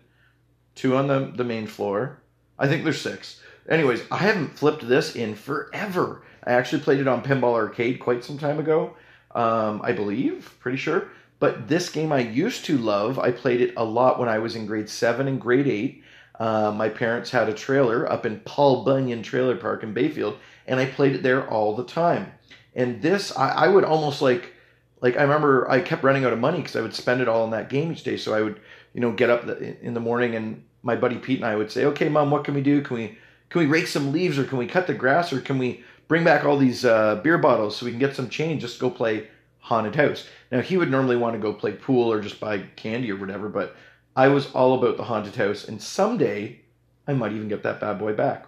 two 0.73 0.95
on 0.95 1.07
the 1.07 1.31
the 1.35 1.43
main 1.43 1.67
floor. 1.67 2.23
I 2.57 2.67
think 2.67 2.83
there's 2.83 2.99
six. 2.99 3.39
Anyways, 3.69 4.01
I 4.11 4.17
haven't 4.17 4.57
flipped 4.57 4.87
this 4.87 5.15
in 5.15 5.35
forever. 5.35 6.23
I 6.43 6.53
actually 6.53 6.81
played 6.81 6.99
it 6.99 7.07
on 7.07 7.23
Pinball 7.23 7.53
Arcade 7.53 7.99
quite 7.99 8.23
some 8.23 8.37
time 8.37 8.59
ago. 8.59 8.97
Um, 9.35 9.81
I 9.83 9.91
believe, 9.91 10.57
pretty 10.59 10.77
sure. 10.77 11.09
But 11.43 11.67
this 11.67 11.89
game 11.89 12.13
I 12.13 12.19
used 12.19 12.63
to 12.67 12.77
love. 12.77 13.19
I 13.19 13.29
played 13.29 13.59
it 13.59 13.73
a 13.75 13.83
lot 13.83 14.17
when 14.17 14.29
I 14.29 14.39
was 14.39 14.55
in 14.55 14.65
grade 14.65 14.87
seven 14.87 15.27
and 15.27 15.41
grade 15.41 15.67
eight. 15.67 16.01
Uh, 16.39 16.71
my 16.71 16.87
parents 16.87 17.31
had 17.31 17.49
a 17.49 17.53
trailer 17.53 18.09
up 18.09 18.25
in 18.25 18.39
Paul 18.45 18.85
Bunyan 18.85 19.21
Trailer 19.21 19.57
Park 19.57 19.83
in 19.83 19.93
Bayfield, 19.93 20.37
and 20.67 20.79
I 20.79 20.85
played 20.85 21.15
it 21.15 21.21
there 21.21 21.45
all 21.49 21.75
the 21.75 21.83
time. 21.83 22.31
And 22.75 23.01
this, 23.01 23.35
I, 23.35 23.49
I 23.49 23.67
would 23.67 23.83
almost 23.83 24.21
like, 24.21 24.53
like 25.01 25.17
I 25.17 25.23
remember 25.23 25.69
I 25.69 25.81
kept 25.81 26.05
running 26.05 26.23
out 26.23 26.31
of 26.31 26.39
money 26.39 26.59
because 26.59 26.77
I 26.77 26.81
would 26.81 26.95
spend 26.95 27.19
it 27.19 27.27
all 27.27 27.43
on 27.43 27.51
that 27.51 27.69
game 27.69 27.91
each 27.91 28.05
day. 28.05 28.15
So 28.15 28.33
I 28.33 28.41
would, 28.41 28.61
you 28.93 29.01
know, 29.01 29.11
get 29.11 29.29
up 29.29 29.45
in 29.49 29.93
the 29.93 29.99
morning 29.99 30.35
and 30.35 30.63
my 30.81 30.95
buddy 30.95 31.17
Pete 31.17 31.39
and 31.39 31.45
I 31.45 31.57
would 31.57 31.69
say, 31.69 31.83
"Okay, 31.83 32.07
mom, 32.07 32.31
what 32.31 32.45
can 32.45 32.53
we 32.53 32.61
do? 32.61 32.81
Can 32.81 32.95
we 32.95 33.17
can 33.49 33.59
we 33.59 33.65
rake 33.65 33.87
some 33.87 34.13
leaves 34.13 34.39
or 34.39 34.45
can 34.45 34.59
we 34.59 34.65
cut 34.67 34.87
the 34.87 34.93
grass 34.93 35.33
or 35.33 35.41
can 35.41 35.57
we 35.57 35.83
bring 36.07 36.23
back 36.23 36.45
all 36.45 36.55
these 36.55 36.85
uh, 36.85 37.15
beer 37.15 37.37
bottles 37.37 37.75
so 37.75 37.85
we 37.85 37.91
can 37.91 37.99
get 37.99 38.15
some 38.15 38.29
change 38.29 38.61
just 38.61 38.79
go 38.79 38.89
play 38.89 39.27
haunted 39.63 39.95
house?" 39.95 40.27
Now 40.51 40.61
he 40.61 40.77
would 40.77 40.91
normally 40.91 41.17
want 41.17 41.33
to 41.33 41.39
go 41.39 41.53
play 41.53 41.73
pool 41.73 42.11
or 42.11 42.21
just 42.21 42.39
buy 42.39 42.59
candy 42.75 43.11
or 43.11 43.17
whatever, 43.17 43.49
but 43.49 43.75
I 44.15 44.27
was 44.27 44.51
all 44.53 44.75
about 44.75 44.97
the 44.97 45.05
haunted 45.05 45.35
house, 45.35 45.67
and 45.67 45.81
someday 45.81 46.59
I 47.07 47.13
might 47.13 47.33
even 47.33 47.47
get 47.47 47.63
that 47.63 47.79
bad 47.79 47.99
boy 47.99 48.13
back. 48.13 48.45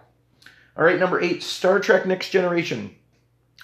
All 0.76 0.84
right, 0.84 0.98
number 0.98 1.20
eight, 1.20 1.42
Star 1.42 1.80
Trek 1.80 2.06
Next 2.06 2.30
Generation. 2.30 2.94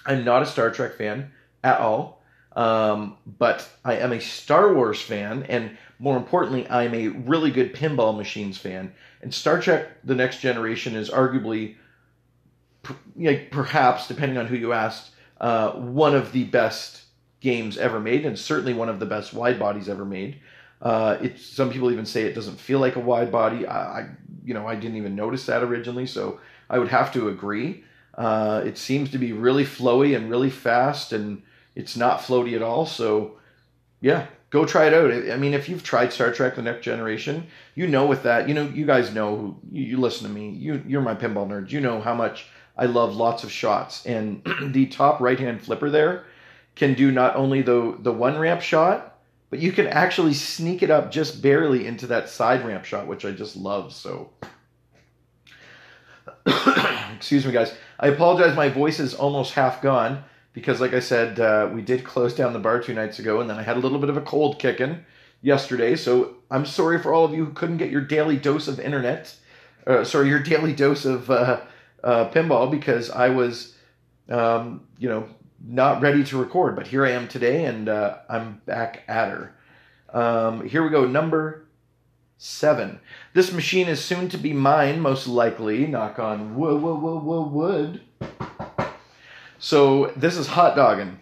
I'm 0.04 0.24
not 0.24 0.42
a 0.42 0.46
Star 0.46 0.70
Trek 0.70 0.96
fan 0.96 1.30
at 1.62 1.78
all, 1.78 2.22
um, 2.56 3.16
but 3.38 3.68
I 3.84 3.96
am 3.96 4.12
a 4.12 4.20
Star 4.20 4.74
Wars 4.74 5.00
fan, 5.00 5.44
and 5.44 5.76
more 5.98 6.16
importantly, 6.16 6.68
I'm 6.68 6.94
a 6.94 7.08
really 7.08 7.50
good 7.50 7.74
pinball 7.74 8.16
machines 8.16 8.58
fan. 8.58 8.92
And 9.20 9.32
Star 9.32 9.60
Trek: 9.60 9.88
The 10.02 10.16
Next 10.16 10.40
Generation 10.40 10.96
is 10.96 11.10
arguably, 11.10 11.76
perhaps, 13.50 14.08
depending 14.08 14.38
on 14.38 14.46
who 14.46 14.56
you 14.56 14.72
asked, 14.72 15.10
uh, 15.40 15.72
one 15.72 16.16
of 16.16 16.32
the 16.32 16.44
best 16.44 17.01
games 17.42 17.76
ever 17.76 18.00
made, 18.00 18.24
and 18.24 18.38
certainly 18.38 18.72
one 18.72 18.88
of 18.88 19.00
the 19.00 19.06
best 19.06 19.34
wide 19.34 19.58
bodies 19.58 19.88
ever 19.88 20.04
made. 20.04 20.40
Uh, 20.80 21.18
it's 21.20 21.44
some 21.44 21.70
people 21.70 21.90
even 21.90 22.06
say 22.06 22.22
it 22.22 22.34
doesn't 22.34 22.58
feel 22.58 22.78
like 22.78 22.96
a 22.96 23.00
wide 23.00 23.30
body. 23.30 23.66
I, 23.66 24.00
I, 24.00 24.08
you 24.44 24.54
know, 24.54 24.66
I 24.66 24.76
didn't 24.76 24.96
even 24.96 25.14
notice 25.14 25.46
that 25.46 25.62
originally, 25.62 26.06
so 26.06 26.40
I 26.70 26.78
would 26.78 26.88
have 26.88 27.12
to 27.12 27.28
agree. 27.28 27.84
Uh, 28.16 28.62
it 28.64 28.78
seems 28.78 29.10
to 29.10 29.18
be 29.18 29.32
really 29.32 29.64
flowy 29.64 30.16
and 30.16 30.30
really 30.30 30.50
fast, 30.50 31.12
and 31.12 31.42
it's 31.74 31.96
not 31.96 32.20
floaty 32.20 32.54
at 32.54 32.62
all. 32.62 32.86
So, 32.86 33.38
yeah, 34.00 34.26
go 34.50 34.64
try 34.64 34.86
it 34.86 34.94
out. 34.94 35.32
I 35.32 35.36
mean, 35.36 35.54
if 35.54 35.68
you've 35.68 35.82
tried 35.82 36.12
Star 36.12 36.32
Trek: 36.32 36.56
The 36.56 36.62
Next 36.62 36.84
Generation, 36.84 37.46
you 37.74 37.86
know 37.86 38.06
with 38.06 38.22
that, 38.24 38.48
you 38.48 38.54
know, 38.54 38.68
you 38.68 38.86
guys 38.86 39.14
know 39.14 39.36
who 39.36 39.56
you, 39.70 39.96
listen 39.98 40.26
to 40.26 40.32
me. 40.32 40.50
You 40.50 40.82
you're 40.86 41.00
my 41.00 41.14
pinball 41.14 41.48
nerds. 41.48 41.70
You 41.70 41.80
know 41.80 42.00
how 42.00 42.14
much 42.14 42.46
I 42.76 42.86
love 42.86 43.16
lots 43.16 43.44
of 43.44 43.50
shots, 43.50 44.06
and 44.06 44.42
the 44.72 44.86
top 44.86 45.20
right 45.20 45.38
hand 45.38 45.62
flipper 45.62 45.90
there 45.90 46.24
can 46.74 46.94
do 46.94 47.10
not 47.10 47.36
only 47.36 47.62
the 47.62 47.96
the 47.98 48.12
one 48.12 48.38
ramp 48.38 48.60
shot, 48.62 49.18
but 49.50 49.58
you 49.58 49.72
can 49.72 49.86
actually 49.86 50.34
sneak 50.34 50.82
it 50.82 50.90
up 50.90 51.10
just 51.10 51.42
barely 51.42 51.86
into 51.86 52.06
that 52.08 52.28
side 52.28 52.64
ramp 52.64 52.84
shot, 52.84 53.06
which 53.06 53.24
I 53.24 53.32
just 53.32 53.56
love. 53.56 53.92
So. 53.92 54.30
Excuse 57.16 57.46
me, 57.46 57.52
guys. 57.52 57.74
I 58.00 58.08
apologize. 58.08 58.56
My 58.56 58.68
voice 58.68 58.98
is 58.98 59.14
almost 59.14 59.54
half 59.54 59.82
gone 59.82 60.24
because, 60.52 60.80
like 60.80 60.92
I 60.92 61.00
said, 61.00 61.38
uh, 61.38 61.70
we 61.72 61.82
did 61.82 62.04
close 62.04 62.34
down 62.34 62.52
the 62.52 62.58
bar 62.58 62.80
two 62.80 62.94
nights 62.94 63.18
ago, 63.18 63.40
and 63.40 63.48
then 63.48 63.58
I 63.58 63.62
had 63.62 63.76
a 63.76 63.80
little 63.80 63.98
bit 63.98 64.10
of 64.10 64.16
a 64.16 64.22
cold 64.22 64.58
kicking 64.58 65.04
yesterday. 65.40 65.96
So 65.96 66.36
I'm 66.50 66.66
sorry 66.66 66.98
for 66.98 67.12
all 67.12 67.24
of 67.24 67.32
you 67.32 67.44
who 67.44 67.52
couldn't 67.52 67.76
get 67.76 67.90
your 67.90 68.00
daily 68.00 68.36
dose 68.36 68.68
of 68.68 68.80
internet. 68.80 69.34
Uh, 69.86 70.04
sorry, 70.04 70.28
your 70.28 70.42
daily 70.42 70.72
dose 70.72 71.04
of 71.04 71.30
uh, 71.30 71.60
uh 72.02 72.30
pinball 72.30 72.70
because 72.70 73.10
I 73.10 73.28
was, 73.28 73.76
um, 74.28 74.86
you 74.98 75.08
know, 75.08 75.28
not 75.64 76.02
ready 76.02 76.24
to 76.24 76.38
record. 76.38 76.76
But 76.76 76.88
here 76.88 77.06
I 77.06 77.10
am 77.10 77.28
today, 77.28 77.64
and 77.64 77.88
uh, 77.88 78.18
I'm 78.28 78.60
back 78.66 79.02
at 79.08 79.28
her. 79.28 79.54
Um, 80.12 80.66
here 80.66 80.82
we 80.82 80.90
go. 80.90 81.06
Number 81.06 81.66
seven. 82.38 82.98
This 83.34 83.52
machine 83.52 83.88
is 83.88 84.04
soon 84.04 84.28
to 84.30 84.36
be 84.36 84.52
mine, 84.52 85.00
most 85.00 85.26
likely. 85.26 85.86
Knock 85.86 86.18
on 86.18 86.56
wood, 86.56 86.82
wood, 86.82 87.00
wood, 87.00 87.22
wood, 87.22 87.52
wood. 87.52 88.00
So 89.58 90.12
this 90.16 90.36
is 90.36 90.48
hot 90.48 90.74
dogging. 90.74 91.20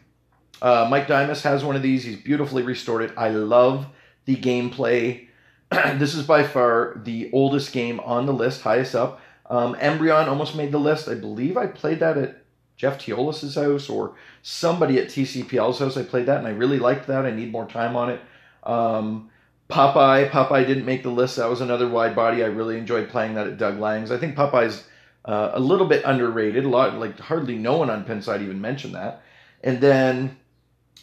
Uh, 0.62 0.86
Mike 0.90 1.06
Dimas 1.06 1.42
has 1.42 1.62
one 1.62 1.76
of 1.76 1.82
these. 1.82 2.04
He's 2.04 2.16
beautifully 2.16 2.62
restored 2.62 3.02
it. 3.02 3.12
I 3.16 3.28
love 3.30 3.86
the 4.24 4.36
gameplay. 4.36 5.28
this 5.70 6.14
is 6.14 6.26
by 6.26 6.42
far 6.42 7.00
the 7.04 7.30
oldest 7.32 7.72
game 7.72 8.00
on 8.00 8.26
the 8.26 8.32
list, 8.32 8.62
highest 8.62 8.94
up. 8.94 9.20
Um, 9.48 9.74
Embryon 9.74 10.28
almost 10.28 10.54
made 10.54 10.72
the 10.72 10.78
list. 10.78 11.08
I 11.08 11.14
believe 11.14 11.56
I 11.56 11.66
played 11.66 12.00
that 12.00 12.16
at 12.16 12.39
Jeff 12.80 12.98
Teolis's 12.98 13.56
house 13.56 13.90
or 13.90 14.14
somebody 14.40 14.98
at 14.98 15.08
TCPL's 15.08 15.80
house. 15.80 15.98
I 15.98 16.02
played 16.02 16.24
that 16.24 16.38
and 16.38 16.46
I 16.46 16.52
really 16.52 16.78
liked 16.78 17.08
that. 17.08 17.26
I 17.26 17.30
need 17.30 17.52
more 17.52 17.66
time 17.66 17.94
on 17.94 18.08
it. 18.08 18.20
Um, 18.62 19.28
Popeye. 19.68 20.30
Popeye 20.30 20.66
didn't 20.66 20.86
make 20.86 21.02
the 21.02 21.10
list. 21.10 21.36
That 21.36 21.50
was 21.50 21.60
another 21.60 21.86
wide 21.86 22.16
body. 22.16 22.42
I 22.42 22.46
really 22.46 22.78
enjoyed 22.78 23.10
playing 23.10 23.34
that 23.34 23.46
at 23.46 23.58
Doug 23.58 23.78
Lang's. 23.78 24.10
I 24.10 24.16
think 24.16 24.34
Popeye's 24.34 24.82
uh, 25.26 25.50
a 25.52 25.60
little 25.60 25.86
bit 25.86 26.06
underrated. 26.06 26.64
A 26.64 26.68
lot, 26.70 26.94
like 26.94 27.18
hardly 27.18 27.58
no 27.58 27.76
one 27.76 27.90
on 27.90 28.06
Pinside 28.06 28.40
even 28.40 28.62
mentioned 28.62 28.94
that. 28.94 29.24
And 29.62 29.78
then 29.82 30.38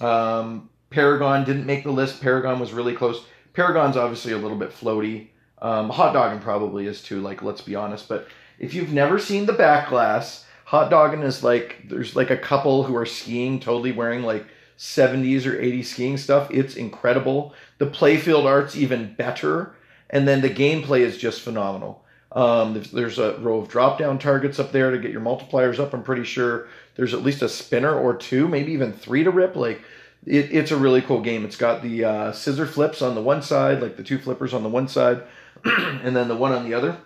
um, 0.01 0.72
Paragon 0.89 1.46
didn't 1.46 1.67
make 1.67 1.84
the 1.84 1.91
list. 1.91 2.24
Paragon 2.24 2.60
was 2.60 2.74
really 2.74 2.96
close. 2.96 3.24
Paragon's 3.53 3.98
obviously 3.98 4.34
a 4.34 4.38
little 4.38 4.57
bit 4.57 4.72
floaty. 4.72 5.27
Um, 5.62 5.91
hot 5.91 6.13
dogging 6.13 6.39
probably 6.39 6.88
is 6.88 7.03
too. 7.03 7.22
Like, 7.22 7.43
let's 7.43 7.62
be 7.62 7.75
honest. 7.75 8.10
But 8.10 8.27
if 8.57 8.74
you've 8.74 8.91
never 8.91 9.19
seen 9.19 9.46
the 9.46 9.53
back 9.53 9.89
glass, 9.89 10.47
hot 10.68 10.90
dogging 10.90 11.24
is 11.24 11.46
like 11.46 11.78
there's 11.88 12.14
like 12.14 12.30
a 12.30 12.36
couple 12.36 12.84
who 12.84 12.94
are 12.98 13.06
skiing, 13.06 13.58
totally 13.58 13.94
wearing 13.94 14.24
like 14.24 14.46
70s 14.78 15.46
or 15.46 15.54
80s 15.54 15.86
skiing 15.86 16.18
stuff. 16.18 16.52
It's 16.52 16.76
incredible. 16.76 17.54
The 17.78 17.86
playfield 17.86 18.44
art's 18.44 18.76
even 18.76 19.14
better, 19.14 19.76
and 20.10 20.28
then 20.28 20.42
the 20.42 20.50
gameplay 20.50 21.00
is 21.00 21.18
just 21.18 21.40
phenomenal. 21.40 22.04
Um, 22.34 22.74
there's, 22.74 22.92
there's 22.92 23.18
a 23.18 23.38
row 23.38 23.60
of 23.60 23.70
drop 23.70 23.98
down 23.98 24.20
targets 24.20 24.60
up 24.60 24.74
there 24.74 24.92
to 24.92 24.98
get 24.98 25.12
your 25.12 25.22
multipliers 25.22 25.80
up. 25.80 25.94
I'm 25.94 26.04
pretty 26.04 26.26
sure 26.26 26.68
there's 26.96 27.14
at 27.14 27.24
least 27.24 27.42
a 27.42 27.48
spinner 27.48 27.98
or 27.98 28.14
two, 28.14 28.50
maybe 28.50 28.74
even 28.74 28.92
three 28.92 29.24
to 29.24 29.32
rip. 29.32 29.56
Like 29.56 29.82
it, 30.26 30.52
it's 30.52 30.72
a 30.72 30.78
really 30.78 31.02
cool 31.02 31.22
game. 31.22 31.46
It's 31.46 31.56
got 31.56 31.82
the 31.82 32.04
uh, 32.04 32.32
scissor 32.34 32.66
flips 32.66 33.02
on 33.02 33.16
the 33.16 33.22
one 33.22 33.42
side, 33.42 33.82
like 33.82 33.96
the 33.96 34.04
two 34.04 34.18
flippers 34.18 34.54
on 34.54 34.64
the 34.64 34.70
one 34.70 34.90
side, 34.90 35.24
and 35.64 36.14
then 36.14 36.28
the 36.28 36.36
one 36.36 36.52
on 36.52 36.66
the 36.70 36.74
other. 36.74 36.98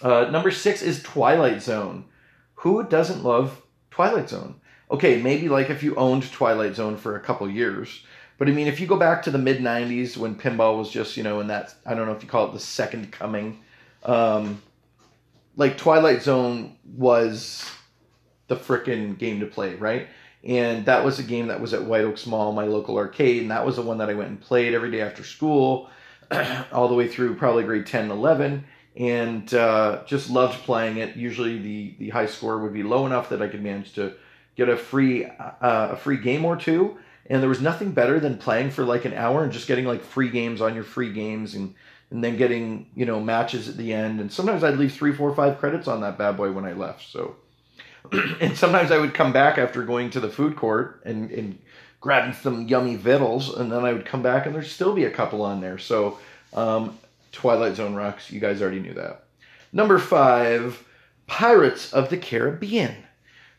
Uh, 0.00 0.30
number 0.30 0.52
six 0.52 0.80
is 0.80 1.02
Twilight 1.02 1.60
Zone. 1.60 2.04
Who 2.62 2.84
doesn't 2.84 3.24
love 3.24 3.60
Twilight 3.90 4.28
Zone? 4.28 4.54
Okay, 4.88 5.20
maybe 5.20 5.48
like 5.48 5.68
if 5.68 5.82
you 5.82 5.96
owned 5.96 6.30
Twilight 6.30 6.76
Zone 6.76 6.96
for 6.96 7.16
a 7.16 7.20
couple 7.20 7.50
years, 7.50 8.04
but 8.38 8.48
I 8.48 8.52
mean, 8.52 8.68
if 8.68 8.78
you 8.78 8.86
go 8.86 8.96
back 8.96 9.24
to 9.24 9.32
the 9.32 9.38
mid 9.38 9.58
'90s 9.58 10.16
when 10.16 10.36
pinball 10.36 10.78
was 10.78 10.88
just 10.88 11.16
you 11.16 11.24
know 11.24 11.40
in 11.40 11.48
that 11.48 11.74
I 11.84 11.94
don't 11.94 12.06
know 12.06 12.12
if 12.12 12.22
you 12.22 12.28
call 12.28 12.46
it 12.46 12.52
the 12.52 12.60
second 12.60 13.10
coming, 13.10 13.58
um, 14.04 14.62
like 15.56 15.76
Twilight 15.76 16.22
Zone 16.22 16.76
was 16.84 17.68
the 18.46 18.54
frickin' 18.54 19.18
game 19.18 19.40
to 19.40 19.46
play, 19.46 19.74
right? 19.74 20.06
And 20.44 20.86
that 20.86 21.04
was 21.04 21.18
a 21.18 21.24
game 21.24 21.48
that 21.48 21.60
was 21.60 21.74
at 21.74 21.82
White 21.82 22.04
Oaks 22.04 22.28
Mall, 22.28 22.52
my 22.52 22.66
local 22.66 22.96
arcade, 22.96 23.42
and 23.42 23.50
that 23.50 23.66
was 23.66 23.74
the 23.74 23.82
one 23.82 23.98
that 23.98 24.08
I 24.08 24.14
went 24.14 24.30
and 24.30 24.40
played 24.40 24.72
every 24.72 24.92
day 24.92 25.00
after 25.00 25.24
school, 25.24 25.90
all 26.72 26.86
the 26.86 26.94
way 26.94 27.08
through 27.08 27.34
probably 27.34 27.64
grade 27.64 27.86
10 27.86 28.02
and 28.02 28.12
11, 28.12 28.64
and 28.96 29.52
uh, 29.54 30.02
just 30.06 30.30
loved 30.30 30.62
playing 30.64 30.98
it. 30.98 31.16
Usually 31.16 31.58
the, 31.58 31.94
the 31.98 32.08
high 32.10 32.26
score 32.26 32.58
would 32.58 32.72
be 32.72 32.82
low 32.82 33.06
enough 33.06 33.28
that 33.30 33.40
I 33.40 33.48
could 33.48 33.62
manage 33.62 33.94
to 33.94 34.14
get 34.56 34.68
a 34.68 34.76
free 34.76 35.24
uh, 35.24 35.88
a 35.92 35.96
free 35.96 36.18
game 36.18 36.44
or 36.44 36.56
two, 36.56 36.98
and 37.26 37.40
there 37.40 37.48
was 37.48 37.60
nothing 37.60 37.92
better 37.92 38.20
than 38.20 38.38
playing 38.38 38.70
for 38.70 38.84
like 38.84 39.04
an 39.04 39.14
hour 39.14 39.42
and 39.44 39.52
just 39.52 39.68
getting 39.68 39.86
like 39.86 40.02
free 40.02 40.28
games 40.28 40.60
on 40.60 40.74
your 40.74 40.84
free 40.84 41.12
games 41.12 41.54
and 41.54 41.74
and 42.10 42.22
then 42.22 42.36
getting 42.36 42.90
you 42.94 43.06
know 43.06 43.20
matches 43.20 43.68
at 43.68 43.76
the 43.76 43.92
end. 43.92 44.20
And 44.20 44.30
sometimes 44.30 44.62
I'd 44.62 44.76
leave 44.76 44.92
three, 44.92 45.12
four, 45.12 45.34
five 45.34 45.58
credits 45.58 45.88
on 45.88 46.00
that 46.02 46.18
bad 46.18 46.36
boy 46.36 46.52
when 46.52 46.64
I 46.64 46.74
left. 46.74 47.08
So 47.08 47.36
and 48.40 48.56
sometimes 48.56 48.90
I 48.90 48.98
would 48.98 49.14
come 49.14 49.32
back 49.32 49.58
after 49.58 49.82
going 49.82 50.10
to 50.10 50.20
the 50.20 50.28
food 50.28 50.56
court 50.56 51.02
and, 51.04 51.30
and 51.30 51.58
grabbing 52.00 52.34
some 52.34 52.66
yummy 52.66 52.96
victuals, 52.96 53.54
and 53.54 53.70
then 53.70 53.84
I 53.84 53.92
would 53.92 54.04
come 54.04 54.22
back 54.22 54.46
and 54.46 54.54
there'd 54.54 54.66
still 54.66 54.94
be 54.94 55.04
a 55.04 55.10
couple 55.10 55.42
on 55.42 55.60
there. 55.60 55.78
So, 55.78 56.18
um, 56.52 56.98
Twilight 57.32 57.76
Zone 57.76 57.94
rocks. 57.94 58.30
You 58.30 58.40
guys 58.40 58.62
already 58.62 58.80
knew 58.80 58.94
that. 58.94 59.24
Number 59.72 59.98
five, 59.98 60.84
Pirates 61.26 61.92
of 61.92 62.10
the 62.10 62.18
Caribbean. 62.18 62.94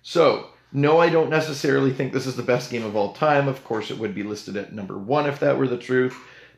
So, 0.03 0.49
no, 0.71 0.99
I 0.99 1.09
don't 1.09 1.29
necessarily 1.29 1.91
think 1.91 2.13
this 2.13 2.27
is 2.27 2.35
the 2.35 2.43
best 2.43 2.69
game 2.69 2.85
of 2.85 2.95
all 2.95 3.13
time. 3.13 3.47
Of 3.47 3.63
course, 3.63 3.91
it 3.91 3.97
would 3.97 4.13
be 4.13 4.23
listed 4.23 4.57
at 4.57 4.73
number 4.73 4.97
one 4.97 5.27
if 5.27 5.39
that 5.39 5.57
were 5.57 5.67
the 5.67 5.77
truth. 5.77 6.15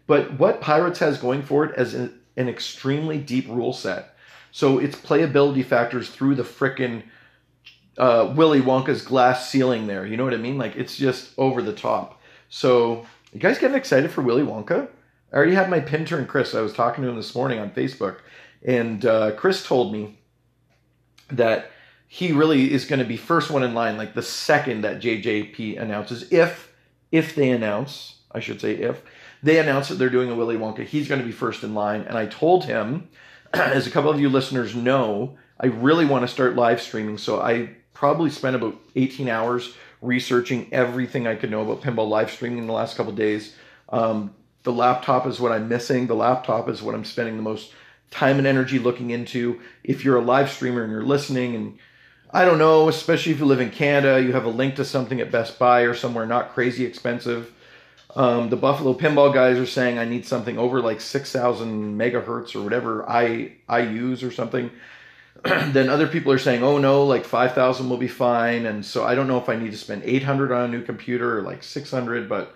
But 0.08 0.40
what 0.40 0.62
Pirates 0.62 1.00
has 1.00 1.18
going 1.18 1.42
for 1.42 1.66
it 1.66 1.80
is 1.80 1.94
an, 1.94 2.22
extremely 2.38 3.18
deep 3.18 3.48
rule 3.48 3.74
set. 3.74 4.16
So 4.52 4.78
its 4.80 4.96
playability 4.96 5.66
factors 5.66 6.10
through 6.10 6.36
the 6.36 6.44
frickin' 6.44 7.04
uh, 7.98 8.34
Willy 8.36 8.62
Wonka's 8.62 9.02
glass 9.02 9.50
ceiling 9.50 9.88
there. 9.88 10.06
You 10.06 10.18
know 10.18 10.26
what 10.26 10.34
I 10.34 10.38
mean? 10.38 10.58
Like 10.58 10.76
it's 10.76 10.98
just 10.98 11.32
over 11.38 11.62
the 11.62 11.74
top. 11.74 12.22
So 12.50 13.06
you 13.32 13.40
guys 13.40 13.58
getting 13.58 13.78
excited 13.78 14.12
for 14.12 14.22
Willy 14.22 14.44
Wonka? 14.44 14.90
I 15.36 15.38
already 15.38 15.56
had 15.56 15.70
my 15.70 15.82
pin 15.82 16.06
turn 16.06 16.28
Chris. 16.28 16.56
I 16.56 16.62
was 16.62 16.72
talking 16.72 17.04
to 17.04 17.10
him 17.10 17.18
this 17.18 17.36
morning 17.36 17.60
on 17.60 17.70
Facebook, 17.72 18.20
and 18.64 19.06
uh, 19.06 19.32
Chris 19.36 19.66
told 19.66 19.92
me 19.92 20.18
that 21.28 21.72
he 22.08 22.32
really 22.32 22.72
is 22.72 22.86
going 22.86 23.00
to 23.00 23.06
be 23.06 23.18
first 23.18 23.52
one 23.52 23.62
in 23.62 23.74
line, 23.74 23.98
like 23.98 24.14
the 24.14 24.22
second 24.22 24.82
that 24.82 25.02
JJP 25.02 25.82
announces, 25.82 26.32
if 26.32 26.72
if 27.12 27.36
they 27.36 27.52
announce, 27.52 28.16
I 28.32 28.40
should 28.40 28.62
say 28.62 28.76
if 28.76 29.04
they 29.44 29.60
announce 29.60 29.90
that 29.90 29.96
they're 29.96 30.10
doing 30.10 30.32
a 30.32 30.36
Willy 30.36 30.56
Wonka, 30.56 30.86
he's 30.86 31.10
going 31.10 31.20
to 31.20 31.28
be 31.28 31.34
first 31.34 31.64
in 31.64 31.76
line. 31.76 32.04
And 32.04 32.18
I 32.18 32.28
told 32.28 32.64
him, 32.64 33.10
as 33.54 33.86
a 33.86 33.92
couple 33.92 34.10
of 34.10 34.22
you 34.22 34.30
listeners 34.30 34.74
know, 34.74 35.38
I 35.60 35.66
really 35.66 36.06
want 36.06 36.24
to 36.24 36.30
start 36.30 36.56
live 36.56 36.82
streaming, 36.82 37.18
so 37.18 37.42
I 37.42 37.72
probably 37.94 38.30
spent 38.30 38.56
about 38.56 38.80
18 38.96 39.28
hours 39.28 39.76
researching 40.02 40.70
everything 40.72 41.28
I 41.28 41.36
could 41.36 41.52
know 41.52 41.62
about 41.62 41.82
pinball 41.82 42.08
live 42.08 42.32
streaming 42.32 42.60
in 42.60 42.68
the 42.68 42.74
last 42.74 42.96
couple 42.96 43.12
days. 43.12 43.54
Um, 43.90 44.34
the 44.66 44.74
laptop 44.74 45.26
is 45.26 45.40
what 45.40 45.54
I'm 45.54 45.70
missing. 45.70 46.08
The 46.08 46.16
laptop 46.16 46.68
is 46.68 46.82
what 46.82 46.96
I'm 46.96 47.06
spending 47.06 47.38
the 47.38 47.44
most 47.44 47.72
time 48.12 48.38
and 48.38 48.48
energy 48.48 48.80
looking 48.80 49.12
into. 49.12 49.62
If 49.84 50.04
you're 50.04 50.18
a 50.18 50.22
live 50.22 50.50
streamer 50.50 50.84
and 50.84 50.92
you're 50.92 51.04
listening, 51.04 51.56
and 51.56 51.78
I 52.32 52.44
don't 52.44 52.58
know, 52.58 52.90
especially 52.90 53.32
if 53.32 53.40
you 53.40 53.46
live 53.46 53.62
in 53.62 53.70
Canada, 53.70 54.22
you 54.22 54.34
have 54.34 54.46
a 54.46 54.50
link 54.50 54.76
to 54.76 54.84
something 54.84 55.22
at 55.22 55.32
Best 55.32 55.58
Buy 55.58 55.82
or 55.82 55.94
somewhere 55.94 56.26
not 56.26 56.54
crazy 56.54 56.84
expensive. 56.84 57.54
Um, 58.16 58.50
the 58.50 58.56
Buffalo 58.56 58.94
Pinball 58.94 59.34
guys 59.34 59.58
are 59.58 59.66
saying 59.66 60.00
I 60.00 60.06
need 60.06 60.26
something 60.26 60.58
over 60.58 60.82
like 60.82 61.00
6,000 61.00 61.98
megahertz 61.98 62.56
or 62.56 62.62
whatever 62.62 63.08
I 63.08 63.54
I 63.70 63.80
use 63.80 64.24
or 64.24 64.32
something. 64.32 64.72
then 65.44 65.90
other 65.90 66.08
people 66.08 66.32
are 66.32 66.40
saying, 66.40 66.64
oh 66.64 66.80
no, 66.80 67.06
like 67.06 67.26
5,000 67.26 67.88
will 67.88 67.98
be 67.98 68.08
fine. 68.08 68.66
And 68.66 68.84
so 68.84 69.04
I 69.04 69.14
don't 69.14 69.28
know 69.28 69.38
if 69.38 69.50
I 69.50 69.58
need 69.58 69.72
to 69.72 69.78
spend 69.78 70.04
800 70.06 70.52
on 70.52 70.64
a 70.64 70.68
new 70.70 70.82
computer 70.82 71.38
or 71.38 71.42
like 71.44 71.62
600, 71.62 72.28
but 72.28 72.56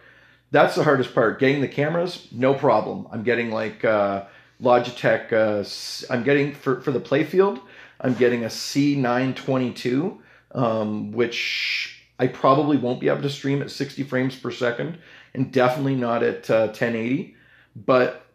that's 0.51 0.75
the 0.75 0.83
hardest 0.83 1.13
part. 1.13 1.39
Getting 1.39 1.61
the 1.61 1.67
cameras, 1.67 2.27
no 2.31 2.53
problem. 2.53 3.07
I'm 3.11 3.23
getting 3.23 3.51
like 3.51 3.85
uh, 3.85 4.25
Logitech, 4.61 5.31
uh, 5.33 6.13
I'm 6.13 6.23
getting 6.23 6.53
for, 6.53 6.81
for 6.81 6.91
the 6.91 6.99
playfield, 6.99 7.61
I'm 8.01 8.13
getting 8.13 8.43
a 8.43 8.47
C922, 8.47 10.17
um, 10.53 11.11
which 11.11 12.03
I 12.17 12.27
probably 12.27 12.77
won't 12.77 12.99
be 12.99 13.09
able 13.09 13.21
to 13.21 13.29
stream 13.29 13.61
at 13.61 13.71
60 13.71 14.03
frames 14.03 14.35
per 14.35 14.51
second 14.51 14.97
and 15.33 15.51
definitely 15.51 15.95
not 15.95 16.23
at 16.23 16.49
uh, 16.49 16.67
1080. 16.67 17.35
But 17.75 18.25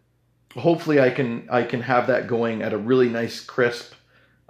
hopefully 0.57 1.01
I 1.01 1.11
can 1.11 1.49
I 1.51 1.65
can 1.65 1.83
have 1.83 2.07
that 2.07 2.29
going 2.29 2.63
at 2.63 2.73
a 2.73 2.79
really 2.79 3.09
nice 3.09 3.41
crisp 3.41 3.95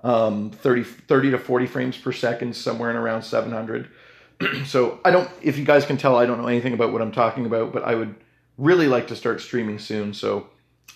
um, 0.05 0.51
30, 0.51 0.85
30 0.85 1.31
to 1.31 1.39
40 1.39 1.67
frames 1.67 1.97
per 1.97 2.13
second, 2.13 2.55
somewhere 2.55 2.91
in 2.91 2.97
around 2.97 3.23
700. 3.23 3.89
so 4.67 5.01
I 5.05 5.11
don't, 5.11 5.29
if 5.43 5.59
you 5.59 5.65
guys 5.65 5.87
can 5.87 5.97
tell, 5.97 6.17
I 6.17 6.27
don't 6.27 6.41
know 6.41 6.49
anything 6.49 6.73
about 6.73 6.93
what 6.93 7.03
I'm 7.03 7.13
talking 7.13 7.47
about, 7.47 7.73
but 7.73 7.85
I 7.85 7.95
would 7.95 8.15
really 8.59 8.89
like 8.89 9.09
to 9.09 9.17
start 9.17 9.41
streaming 9.41 9.79
soon. 9.79 10.15
So 10.15 10.49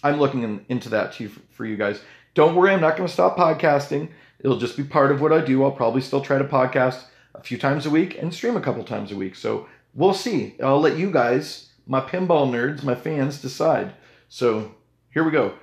I'm 0.03 0.19
looking 0.19 0.43
in, 0.43 0.65
into 0.69 0.89
that 0.91 1.13
too 1.13 1.31
for 1.51 1.65
you 1.65 1.77
guys. 1.77 2.01
Don't 2.35 2.55
worry, 2.55 2.73
I'm 2.73 2.81
not 2.81 2.97
going 2.97 3.07
to 3.07 3.13
stop 3.13 3.37
podcasting. 3.37 4.11
It'll 4.41 4.59
just 4.59 4.77
be 4.77 4.85
part 4.85 5.11
of 5.11 5.21
what 5.21 5.33
I 5.33 5.41
do. 5.41 5.65
I'll 5.65 5.73
probably 5.73 6.01
still 6.01 6.21
try 6.21 6.39
to 6.39 6.45
podcast 6.45 7.05
a 7.35 7.43
few 7.43 7.59
times 7.59 7.87
a 7.87 7.91
week 7.91 8.17
and 8.21 8.33
stream 8.33 8.57
a 8.57 8.61
couple 8.61 8.85
times 8.85 9.11
a 9.11 9.17
week. 9.17 9.35
So 9.35 9.69
we'll 9.95 10.15
see. 10.15 10.55
I'll 10.63 10.81
let 10.81 10.97
you 10.97 11.11
guys, 11.11 11.71
my 11.87 12.01
pinball 12.01 12.51
nerds, 12.51 12.85
my 12.85 12.95
fans, 12.95 13.41
decide. 13.41 13.95
So 14.29 14.75
here 15.11 15.25
we 15.25 15.31
go. 15.31 15.55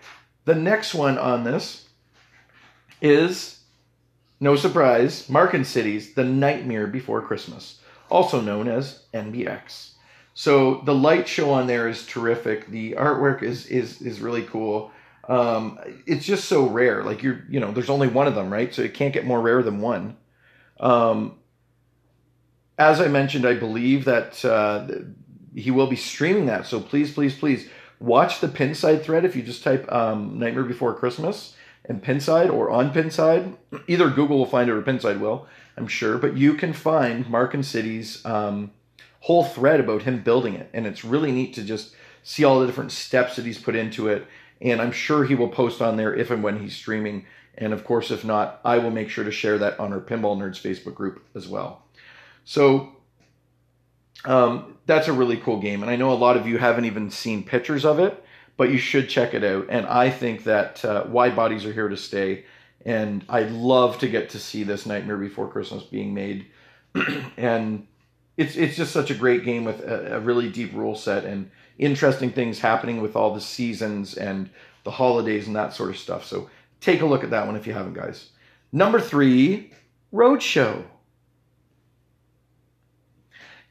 The 0.46 0.56
next 0.56 0.94
one 0.94 1.18
on 1.18 1.44
this 1.44 1.88
is, 3.02 3.60
no 4.46 4.56
surprise, 4.56 5.28
Markin 5.28 5.66
City's 5.66 6.14
The 6.14 6.24
Nightmare 6.24 6.86
Before 6.86 7.20
Christmas, 7.20 7.80
also 8.12 8.40
known 8.40 8.68
as 8.68 9.06
NBX. 9.12 9.94
So 10.36 10.82
the 10.86 10.94
light 10.94 11.28
show 11.28 11.50
on 11.50 11.66
there 11.66 11.88
is 11.88 12.06
terrific. 12.06 12.68
The 12.68 12.92
artwork 12.92 13.42
is 13.42 13.66
is 13.66 14.04
is 14.04 14.20
really 14.20 14.44
cool. 14.44 14.92
Um, 15.28 15.80
it's 16.06 16.28
just 16.28 16.46
so 16.46 16.68
rare. 16.68 17.04
Like 17.04 17.24
you're, 17.24 17.44
you 17.50 17.60
know, 17.60 17.72
there's 17.72 17.90
only 17.90 18.08
one 18.08 18.28
of 18.28 18.36
them, 18.36 18.54
right? 18.54 18.72
So 18.72 18.84
it 18.84 18.94
can't 18.94 19.16
get 19.16 19.26
more 19.26 19.42
rare 19.42 19.64
than 19.64 19.82
one. 19.82 20.16
Um, 20.80 21.40
as 22.78 23.02
I 23.02 23.08
mentioned, 23.08 23.48
I 23.48 23.56
believe 23.56 24.06
that 24.06 24.46
uh, 24.46 24.88
he 25.56 25.72
will 25.72 25.88
be 25.88 25.96
streaming 25.96 26.46
that. 26.46 26.68
So 26.68 26.80
please, 26.80 27.12
please, 27.12 27.36
please 27.36 27.68
watch 28.00 28.42
the 28.42 28.48
Pinside 28.48 29.02
thread. 29.02 29.26
If 29.26 29.36
you 29.36 29.42
just 29.42 29.64
type 29.64 29.92
um, 29.92 30.38
Nightmare 30.38 30.66
Before 30.66 30.94
Christmas, 30.94 31.56
and 31.88 32.04
Pinside 32.04 32.52
or 32.52 32.70
on 32.70 32.94
Pinside. 32.94 33.56
Either 33.88 34.10
Google 34.10 34.38
will 34.38 34.46
find 34.46 34.70
it 34.70 34.74
or 34.74 34.82
Pinside 34.82 35.20
will, 35.20 35.48
I'm 35.78 35.88
sure. 35.88 36.18
But 36.18 36.38
you 36.38 36.54
can 36.54 36.74
find 36.74 37.30
Mark 37.30 37.54
and 37.54 37.66
City's 37.66 38.26
um, 38.26 38.72
whole 39.22 39.44
thread 39.44 39.80
about 39.80 40.04
him 40.04 40.22
building 40.22 40.56
it, 40.56 40.70
and 40.74 40.86
it's 40.86 41.06
really 41.06 41.32
neat 41.32 41.54
to 41.56 41.64
just 41.64 41.96
see 42.24 42.44
all 42.44 42.60
the 42.60 42.66
different 42.66 42.92
steps 42.92 43.36
that 43.36 43.46
he's 43.46 43.60
put 43.60 43.76
into 43.76 44.08
it. 44.08 44.28
And 44.62 44.82
I'm 44.82 44.92
sure 44.92 45.26
he 45.26 45.36
will 45.36 45.50
post 45.50 45.82
on 45.82 45.98
there 45.98 46.16
if 46.16 46.32
and 46.32 46.42
when 46.42 46.60
he's 46.60 46.76
streaming. 46.76 47.26
And 47.58 47.74
of 47.74 47.84
course, 47.84 48.12
if 48.12 48.26
not, 48.26 48.60
I 48.66 48.80
will 48.80 48.92
make 48.92 49.10
sure 49.10 49.24
to 49.24 49.32
share 49.32 49.58
that 49.60 49.80
on 49.80 49.94
our 49.94 50.00
Pinball 50.00 50.38
Nerds 50.38 50.62
Facebook 50.62 50.96
group 50.96 51.24
as 51.36 51.48
well. 51.48 51.84
So 52.46 52.96
um, 54.26 54.78
that's 54.86 55.08
a 55.08 55.14
really 55.14 55.38
cool 55.38 55.60
game, 55.60 55.82
and 55.82 55.92
I 55.92 55.96
know 55.96 56.12
a 56.12 56.16
lot 56.16 56.38
of 56.38 56.48
you 56.48 56.58
haven't 56.58 56.86
even 56.86 57.12
seen 57.12 57.44
pictures 57.44 57.86
of 57.86 58.00
it 58.00 58.25
but 58.58 58.70
you 58.70 58.78
should 58.78 59.10
check 59.10 59.34
it 59.34 59.44
out. 59.44 59.68
And 59.70 59.86
I 59.86 60.10
think 60.10 60.44
that 60.46 60.84
uh, 60.86 61.06
wide 61.08 61.36
bodies 61.36 61.66
are 61.66 61.74
here 61.74 61.90
to 61.90 61.98
stay. 61.98 62.46
And 62.86 63.26
I'd 63.28 63.52
love 63.52 63.98
to 64.00 64.08
get 64.08 64.30
to 64.30 64.40
see 64.40 64.64
this 64.64 64.86
Nightmare 64.86 65.18
Before 65.18 65.48
Christmas 65.48 65.84
being 65.84 66.14
made. 66.14 66.48
and 67.38 67.88
it's 68.38 68.56
it's 68.56 68.76
just 68.76 68.92
such 68.92 69.12
a 69.12 69.16
great 69.16 69.44
game 69.44 69.66
with 69.66 69.82
a, 69.82 70.18
a, 70.18 70.20
really 70.20 70.50
deep 70.50 70.74
rule 70.74 70.96
set 70.96 71.24
and 71.26 71.50
interesting 71.78 72.32
things 72.32 72.60
happening 72.60 73.02
with 73.02 73.16
all 73.16 73.34
the 73.34 73.42
seasons 73.42 74.16
and 74.16 74.50
the 74.84 74.92
holidays 74.92 75.48
and 75.48 75.56
that 75.56 75.74
sort 75.74 75.90
of 75.90 75.98
stuff. 75.98 76.26
So 76.26 76.50
take 76.82 77.02
a 77.02 77.06
look 77.06 77.24
at 77.24 77.32
that 77.32 77.48
one 77.48 77.56
if 77.56 77.66
you 77.66 77.74
haven't, 77.74 77.94
guys. 77.94 78.30
Number 78.72 79.00
three, 79.00 79.72
Roadshow. 80.14 80.84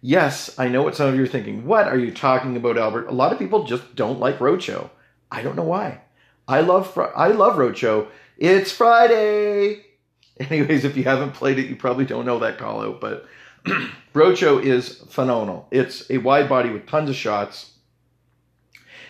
Yes, 0.07 0.59
I 0.59 0.69
know 0.69 0.83
what 0.83 0.95
some 0.95 1.09
of 1.09 1.17
you 1.17 1.23
are 1.23 1.27
thinking. 1.27 1.65
What 1.65 1.89
are 1.89 1.97
you 1.97 2.13
talking 2.13 2.59
about, 2.59 2.77
Albert? 2.77 3.07
A 3.07 3.13
lot 3.13 3.33
of 3.33 3.39
people 3.39 3.65
just 3.65 3.97
don't 3.97 4.21
like 4.21 4.39
Roadshow. 4.39 4.91
I 5.33 5.41
don't 5.41 5.57
know 5.57 5.63
why. 5.65 6.03
I 6.47 6.61
love 6.61 6.93
Fri- 6.93 7.07
I 7.17 7.29
love 7.29 7.55
Roadshow. 7.55 8.09
It's 8.37 8.71
Friday. 8.71 9.87
Anyways, 10.39 10.85
if 10.85 10.99
you 10.99 11.05
haven't 11.05 11.33
played 11.33 11.59
it, 11.59 11.69
you 11.69 11.77
probably 11.77 12.05
don't 12.05 12.27
know 12.27 12.39
that 12.41 12.59
call 12.59 12.83
out, 12.83 13.01
but 13.01 13.27
Roadshow 14.15 14.63
is 14.63 14.99
phenomenal. 15.09 15.69
It's 15.71 16.11
a 16.11 16.19
wide 16.19 16.51
body 16.51 16.69
with 16.69 16.87
tons 16.87 17.09
of 17.09 17.17
shots. 17.17 17.73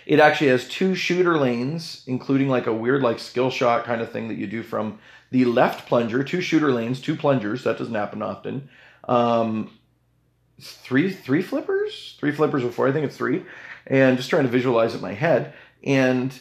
It 0.06 0.20
actually 0.20 0.50
has 0.50 0.68
two 0.68 0.94
shooter 0.94 1.36
lanes, 1.36 2.04
including 2.06 2.48
like 2.48 2.68
a 2.68 2.72
weird 2.72 3.02
like 3.02 3.18
skill 3.18 3.50
shot 3.50 3.84
kind 3.84 4.00
of 4.00 4.12
thing 4.12 4.28
that 4.28 4.38
you 4.38 4.46
do 4.46 4.62
from 4.62 5.00
the 5.32 5.44
left 5.44 5.88
plunger. 5.88 6.22
Two 6.22 6.40
shooter 6.40 6.70
lanes, 6.70 7.00
two 7.00 7.16
plungers. 7.16 7.64
That 7.64 7.78
doesn't 7.78 7.96
happen 7.96 8.22
often. 8.22 8.68
Um, 9.08 9.72
three 10.61 11.11
three 11.11 11.42
flippers, 11.42 12.16
three 12.18 12.32
flippers 12.32 12.62
before. 12.62 12.88
I 12.88 12.92
think 12.92 13.06
it's 13.06 13.16
three, 13.16 13.44
and 13.87 14.16
just 14.16 14.30
trying 14.30 14.44
to 14.44 14.49
visualize 14.49 14.94
it 14.94 14.99
in 14.99 15.02
my 15.02 15.14
head. 15.14 15.54
And 15.82 16.38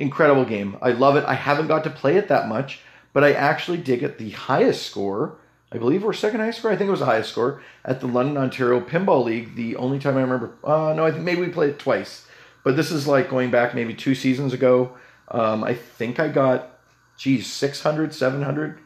incredible 0.00 0.44
game. 0.44 0.76
I 0.82 0.92
love 0.92 1.14
it. 1.16 1.24
I 1.26 1.34
haven't 1.34 1.68
got 1.68 1.84
to 1.84 1.90
play 1.90 2.16
it 2.16 2.28
that 2.28 2.48
much, 2.48 2.80
but 3.12 3.22
I 3.22 3.32
actually 3.32 3.78
did 3.78 4.00
get 4.00 4.18
the 4.18 4.30
highest 4.30 4.84
score. 4.84 5.36
I 5.70 5.78
believe 5.78 6.02
we're 6.02 6.14
second 6.14 6.40
highest 6.40 6.58
score. 6.58 6.72
I 6.72 6.76
think 6.76 6.88
it 6.88 6.90
was 6.90 7.00
the 7.00 7.06
highest 7.06 7.30
score 7.30 7.62
at 7.84 8.00
the 8.00 8.08
London 8.08 8.36
Ontario 8.36 8.80
Pinball 8.80 9.24
League. 9.24 9.54
The 9.54 9.76
only 9.76 10.00
time 10.00 10.16
I 10.16 10.22
remember, 10.22 10.52
uh, 10.64 10.94
no, 10.94 11.06
I 11.06 11.12
think 11.12 11.22
maybe 11.22 11.42
we 11.42 11.48
played 11.48 11.70
it 11.70 11.78
twice, 11.78 12.26
but 12.64 12.76
this 12.76 12.90
is 12.90 13.06
like 13.06 13.30
going 13.30 13.50
back 13.50 13.74
maybe 13.74 13.94
two 13.94 14.14
seasons 14.14 14.52
ago. 14.52 14.96
Um, 15.28 15.62
I 15.62 15.74
think 15.74 16.18
I 16.18 16.28
got, 16.28 16.80
geez, 17.16 17.46
600, 17.46 18.12
700, 18.12 18.80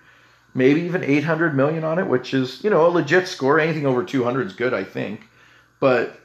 maybe 0.55 0.83
even 0.83 1.03
800 1.03 1.55
million 1.55 1.85
on 1.85 1.99
it, 1.99 2.07
which 2.07 2.33
is, 2.33 2.63
you 2.63 2.71
know, 2.71 2.87
a 2.87 2.89
legit 2.89 3.27
score. 3.29 3.59
Anything 3.59 3.87
over 3.87 4.05
200 4.05 4.47
is 4.47 4.53
good, 4.53 4.73
I 4.73 4.85
think. 4.85 5.29
But, 5.81 6.19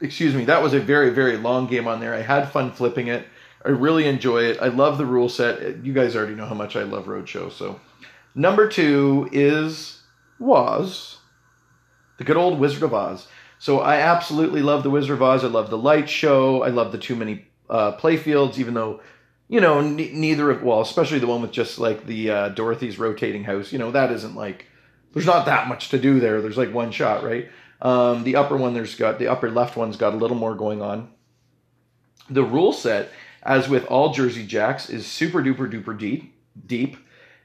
excuse 0.00 0.34
me, 0.34 0.44
that 0.44 0.62
was 0.62 0.74
a 0.74 0.80
very, 0.80 1.10
very 1.10 1.38
long 1.38 1.66
game 1.66 1.88
on 1.88 2.00
there. 2.00 2.14
I 2.14 2.20
had 2.20 2.50
fun 2.50 2.72
flipping 2.72 3.08
it. 3.08 3.26
I 3.64 3.70
really 3.70 4.06
enjoy 4.06 4.44
it. 4.44 4.58
I 4.60 4.68
love 4.68 4.98
the 4.98 5.06
rule 5.06 5.28
set. 5.28 5.84
You 5.84 5.92
guys 5.92 6.14
already 6.14 6.34
know 6.34 6.46
how 6.46 6.54
much 6.54 6.76
I 6.76 6.82
love 6.82 7.06
Roadshow. 7.06 7.50
So, 7.50 7.80
number 8.34 8.68
two 8.68 9.28
is 9.32 10.02
Woz, 10.38 11.18
the 12.18 12.24
good 12.24 12.36
old 12.36 12.58
Wizard 12.58 12.82
of 12.82 12.94
Oz. 12.94 13.26
So, 13.58 13.80
I 13.80 13.96
absolutely 13.96 14.62
love 14.62 14.82
the 14.82 14.90
Wizard 14.90 15.12
of 15.12 15.22
Oz. 15.22 15.44
I 15.44 15.48
love 15.48 15.68
the 15.68 15.78
light 15.78 16.08
show. 16.08 16.62
I 16.62 16.68
love 16.68 16.92
the 16.92 16.98
too 16.98 17.16
many 17.16 17.46
uh, 17.68 17.92
play 17.92 18.16
fields, 18.16 18.58
even 18.58 18.74
though, 18.74 19.00
you 19.50 19.60
know, 19.60 19.82
neither 19.82 20.50
of, 20.50 20.62
well, 20.62 20.80
especially 20.80 21.18
the 21.18 21.26
one 21.26 21.42
with 21.42 21.52
just 21.52 21.78
like 21.78 22.06
the 22.06 22.30
uh, 22.30 22.48
Dorothy's 22.50 22.98
rotating 22.98 23.44
house, 23.44 23.72
you 23.72 23.78
know, 23.78 23.90
that 23.90 24.10
isn't 24.12 24.34
like, 24.34 24.66
there's 25.12 25.26
not 25.26 25.46
that 25.46 25.68
much 25.68 25.90
to 25.90 25.98
do 25.98 26.20
there. 26.20 26.40
There's 26.40 26.56
like 26.56 26.72
one 26.72 26.92
shot, 26.92 27.24
right? 27.24 27.50
Um, 27.82 28.24
the 28.24 28.36
upper 28.36 28.56
one, 28.56 28.74
there's 28.74 28.94
got, 28.94 29.18
the 29.18 29.26
upper 29.26 29.50
left 29.50 29.76
one's 29.76 29.96
got 29.96 30.14
a 30.14 30.16
little 30.16 30.36
more 30.36 30.54
going 30.54 30.80
on. 30.80 31.10
The 32.30 32.44
rule 32.44 32.72
set 32.72 33.10
as 33.42 33.68
with 33.68 33.86
all 33.86 34.12
Jersey 34.12 34.46
Jacks, 34.46 34.90
is 34.90 35.06
super 35.06 35.42
duper 35.42 35.70
duper 35.70 35.98
deep, 35.98 36.34
deep, 36.66 36.96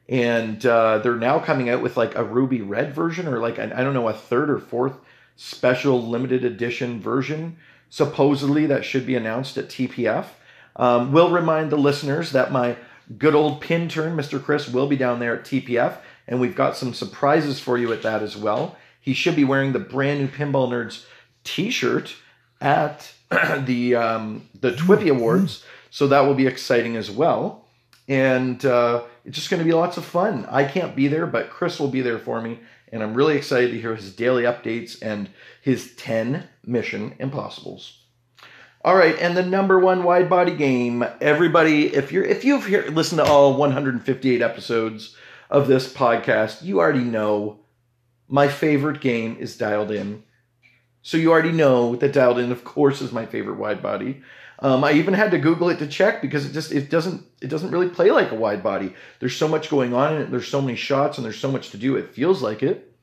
and 0.09 0.63
uh, 0.65 0.99
they're 0.99 1.15
now 1.15 1.39
coming 1.39 1.69
out 1.69 1.81
with 1.81 1.97
like 1.97 2.15
a 2.15 2.23
ruby 2.23 2.61
red 2.61 2.93
version 2.93 3.27
or 3.27 3.39
like 3.39 3.57
an, 3.57 3.73
I 3.73 3.83
don't 3.83 3.93
know 3.93 4.07
a 4.07 4.13
third 4.13 4.49
or 4.49 4.59
fourth 4.59 4.97
special 5.35 6.01
limited 6.01 6.43
edition 6.43 7.01
version. 7.01 7.57
Supposedly 7.89 8.65
that 8.67 8.85
should 8.85 9.05
be 9.05 9.15
announced 9.15 9.57
at 9.57 9.69
TPF. 9.69 10.27
Um, 10.75 11.11
will 11.11 11.29
remind 11.29 11.71
the 11.71 11.77
listeners 11.77 12.31
that 12.31 12.51
my 12.51 12.77
good 13.17 13.35
old 13.35 13.61
pin 13.61 13.87
turn, 13.87 14.15
Mr. 14.17 14.43
Chris, 14.43 14.67
will 14.67 14.87
be 14.87 14.97
down 14.97 15.19
there 15.19 15.35
at 15.35 15.45
TPF, 15.45 15.97
and 16.27 16.39
we've 16.39 16.55
got 16.55 16.75
some 16.75 16.93
surprises 16.93 17.59
for 17.59 17.77
you 17.77 17.93
at 17.93 18.01
that 18.01 18.21
as 18.21 18.35
well. 18.35 18.75
He 18.99 19.13
should 19.13 19.35
be 19.35 19.43
wearing 19.43 19.73
the 19.73 19.79
brand 19.79 20.19
new 20.19 20.27
Pinball 20.27 20.69
Nerds 20.69 21.05
T-shirt 21.43 22.15
at 22.59 23.13
the 23.65 23.95
um, 23.95 24.49
the 24.59 24.71
TWIPY 24.71 25.09
Awards. 25.09 25.63
So 25.91 26.07
that 26.07 26.21
will 26.21 26.33
be 26.33 26.47
exciting 26.47 26.97
as 26.97 27.09
well. 27.09 27.65
And 28.07 28.63
uh, 28.65 29.03
it's 29.23 29.35
just 29.35 29.49
going 29.49 29.59
to 29.59 29.65
be 29.65 29.73
lots 29.73 29.97
of 29.97 30.05
fun. 30.05 30.45
I 30.49 30.65
can't 30.65 30.95
be 30.95 31.07
there, 31.07 31.25
but 31.25 31.49
Chris 31.49 31.79
will 31.79 31.87
be 31.87 32.01
there 32.01 32.19
for 32.19 32.41
me. 32.41 32.59
And 32.91 33.01
I'm 33.01 33.13
really 33.13 33.35
excited 33.35 33.71
to 33.71 33.79
hear 33.79 33.95
his 33.95 34.13
daily 34.13 34.43
updates 34.43 35.01
and 35.01 35.29
his 35.61 35.95
10 35.95 36.47
Mission 36.65 37.15
Impossibles. 37.19 38.04
All 38.85 38.95
right, 38.95 39.17
and 39.17 39.35
the 39.35 39.41
number 39.41 39.79
one 39.79 40.03
wide 40.03 40.29
body 40.29 40.55
game. 40.55 41.03
Everybody, 41.19 41.87
if 41.87 42.11
you're 42.11 42.23
if 42.23 42.45
you've 42.45 42.69
listened 42.93 43.17
to 43.17 43.25
all 43.25 43.57
158 43.57 44.43
episodes 44.43 45.15
of 45.49 45.67
this 45.67 45.91
podcast, 45.91 46.61
you 46.61 46.79
already 46.79 47.03
know 47.03 47.61
my 48.27 48.47
favorite 48.47 49.01
game 49.01 49.37
is 49.39 49.57
Dialed 49.57 49.89
In. 49.89 50.21
So 51.01 51.17
you 51.17 51.31
already 51.31 51.51
know 51.51 51.95
that 51.95 52.13
Dialed 52.13 52.37
In, 52.37 52.51
of 52.51 52.63
course, 52.63 53.01
is 53.01 53.11
my 53.11 53.25
favorite 53.25 53.57
wide 53.57 53.81
body. 53.81 54.21
Um, 54.59 54.83
I 54.83 54.91
even 54.91 55.15
had 55.15 55.31
to 55.31 55.39
Google 55.39 55.69
it 55.69 55.79
to 55.79 55.87
check 55.87 56.21
because 56.21 56.45
it 56.45 56.53
just 56.53 56.71
it 56.71 56.91
doesn't 56.91 57.25
it 57.41 57.47
doesn't 57.47 57.71
really 57.71 57.89
play 57.89 58.11
like 58.11 58.31
a 58.31 58.35
wide 58.35 58.61
body. 58.61 58.93
There's 59.19 59.35
so 59.35 59.47
much 59.47 59.71
going 59.71 59.95
on 59.95 60.13
in 60.13 60.21
it. 60.21 60.29
There's 60.29 60.47
so 60.47 60.61
many 60.61 60.75
shots 60.75 61.17
and 61.17 61.25
there's 61.25 61.39
so 61.39 61.51
much 61.51 61.71
to 61.71 61.77
do. 61.77 61.95
It 61.95 62.13
feels 62.13 62.43
like 62.43 62.61
it. 62.61 62.95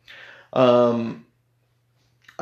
Um, 0.53 1.27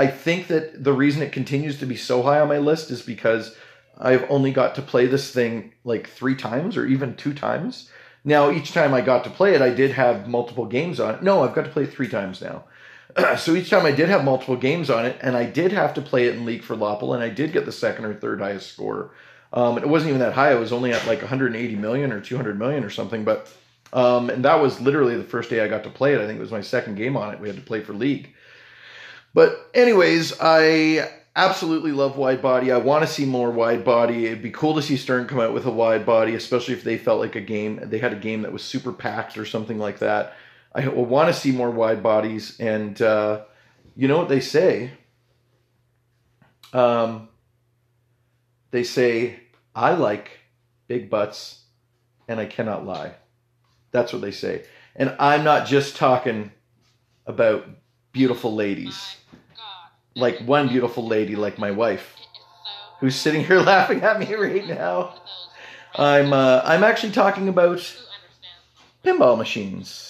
I 0.00 0.06
think 0.06 0.46
that 0.46 0.82
the 0.82 0.94
reason 0.94 1.20
it 1.20 1.30
continues 1.30 1.78
to 1.80 1.84
be 1.84 1.94
so 1.94 2.22
high 2.22 2.40
on 2.40 2.48
my 2.48 2.56
list 2.56 2.90
is 2.90 3.02
because 3.02 3.54
I've 3.98 4.24
only 4.30 4.50
got 4.50 4.74
to 4.76 4.82
play 4.82 5.04
this 5.04 5.30
thing 5.30 5.74
like 5.84 6.08
three 6.08 6.34
times 6.34 6.78
or 6.78 6.86
even 6.86 7.16
two 7.16 7.34
times. 7.34 7.90
Now 8.24 8.50
each 8.50 8.72
time 8.72 8.94
I 8.94 9.02
got 9.02 9.24
to 9.24 9.30
play 9.30 9.54
it, 9.54 9.60
I 9.60 9.68
did 9.68 9.90
have 9.90 10.26
multiple 10.26 10.64
games 10.64 11.00
on 11.00 11.16
it. 11.16 11.22
No, 11.22 11.42
I've 11.42 11.54
got 11.54 11.66
to 11.66 11.70
play 11.70 11.82
it 11.82 11.92
three 11.92 12.08
times 12.08 12.40
now. 12.40 12.64
so 13.36 13.54
each 13.54 13.68
time 13.68 13.84
I 13.84 13.90
did 13.92 14.08
have 14.08 14.24
multiple 14.24 14.56
games 14.56 14.88
on 14.88 15.04
it, 15.04 15.18
and 15.20 15.36
I 15.36 15.44
did 15.44 15.70
have 15.72 15.92
to 15.92 16.00
play 16.00 16.28
it 16.28 16.34
in 16.34 16.46
League 16.46 16.64
for 16.64 16.76
Loppel, 16.76 17.12
and 17.12 17.22
I 17.22 17.28
did 17.28 17.52
get 17.52 17.66
the 17.66 17.72
second 17.72 18.06
or 18.06 18.14
third 18.14 18.40
highest 18.40 18.72
score. 18.72 19.10
Um, 19.52 19.76
it 19.76 19.86
wasn't 19.86 20.08
even 20.08 20.20
that 20.20 20.32
high; 20.32 20.54
it 20.54 20.58
was 20.58 20.72
only 20.72 20.94
at 20.94 21.06
like 21.06 21.20
180 21.20 21.76
million 21.76 22.10
or 22.10 22.22
200 22.22 22.58
million 22.58 22.84
or 22.84 22.90
something. 22.90 23.22
But 23.22 23.52
um, 23.92 24.30
and 24.30 24.46
that 24.46 24.62
was 24.62 24.80
literally 24.80 25.18
the 25.18 25.24
first 25.24 25.50
day 25.50 25.60
I 25.60 25.68
got 25.68 25.84
to 25.84 25.90
play 25.90 26.14
it. 26.14 26.22
I 26.22 26.26
think 26.26 26.38
it 26.38 26.42
was 26.42 26.52
my 26.52 26.62
second 26.62 26.94
game 26.94 27.18
on 27.18 27.34
it. 27.34 27.38
We 27.38 27.48
had 27.48 27.58
to 27.58 27.62
play 27.62 27.82
for 27.82 27.92
League. 27.92 28.34
But 29.32 29.70
anyways, 29.74 30.34
I 30.40 31.08
absolutely 31.36 31.92
love 31.92 32.16
wide 32.16 32.42
body. 32.42 32.72
I 32.72 32.78
want 32.78 33.06
to 33.06 33.12
see 33.12 33.24
more 33.24 33.50
wide 33.50 33.84
body. 33.84 34.26
It'd 34.26 34.42
be 34.42 34.50
cool 34.50 34.74
to 34.74 34.82
see 34.82 34.96
Stern 34.96 35.26
come 35.26 35.40
out 35.40 35.54
with 35.54 35.66
a 35.66 35.70
wide 35.70 36.04
body, 36.04 36.34
especially 36.34 36.74
if 36.74 36.84
they 36.84 36.98
felt 36.98 37.20
like 37.20 37.36
a 37.36 37.40
game. 37.40 37.80
They 37.82 37.98
had 37.98 38.12
a 38.12 38.16
game 38.16 38.42
that 38.42 38.52
was 38.52 38.62
super 38.62 38.92
packed 38.92 39.38
or 39.38 39.44
something 39.44 39.78
like 39.78 40.00
that. 40.00 40.34
I 40.74 40.86
want 40.88 41.28
to 41.28 41.40
see 41.40 41.50
more 41.50 41.70
wide 41.70 42.02
bodies, 42.02 42.58
and 42.60 43.00
uh, 43.02 43.42
you 43.96 44.06
know 44.06 44.18
what 44.18 44.28
they 44.28 44.40
say. 44.40 44.92
Um, 46.72 47.28
they 48.70 48.84
say 48.84 49.40
I 49.74 49.94
like 49.94 50.30
big 50.86 51.10
butts, 51.10 51.62
and 52.28 52.38
I 52.38 52.46
cannot 52.46 52.86
lie. 52.86 53.14
That's 53.90 54.12
what 54.12 54.22
they 54.22 54.30
say, 54.30 54.64
and 54.94 55.16
I'm 55.18 55.42
not 55.42 55.66
just 55.66 55.96
talking 55.96 56.52
about 57.26 57.66
beautiful 58.12 58.54
ladies, 58.54 59.16
like 60.14 60.38
one 60.40 60.68
beautiful 60.68 61.06
lady, 61.06 61.36
like 61.36 61.58
my 61.58 61.70
wife, 61.70 62.16
who's 63.00 63.16
sitting 63.16 63.44
here 63.44 63.60
laughing 63.72 64.02
at 64.02 64.18
me 64.18 64.34
right 64.34 64.66
now. 64.66 65.14
I'm 65.94 66.32
uh, 66.32 66.62
I'm 66.64 66.84
actually 66.84 67.12
talking 67.12 67.48
about 67.48 67.78
pinball 69.04 69.36
machines. 69.36 70.09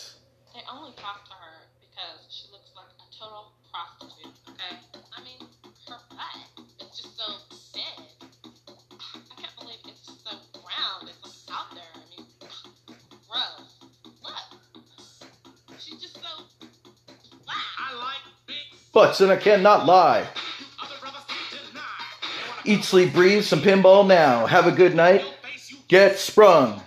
Butts, 18.92 19.20
and 19.20 19.31
I 19.31 19.37
cannot 19.37 19.87
lie. 19.87 20.26
Eat, 22.64 22.85
sleep, 22.85 23.12
breathe 23.12 23.44
some 23.44 23.61
pinball 23.61 24.07
now. 24.07 24.46
Have 24.46 24.66
a 24.66 24.72
good 24.72 24.94
night. 24.94 25.24
Get 25.88 26.18
sprung. 26.18 26.83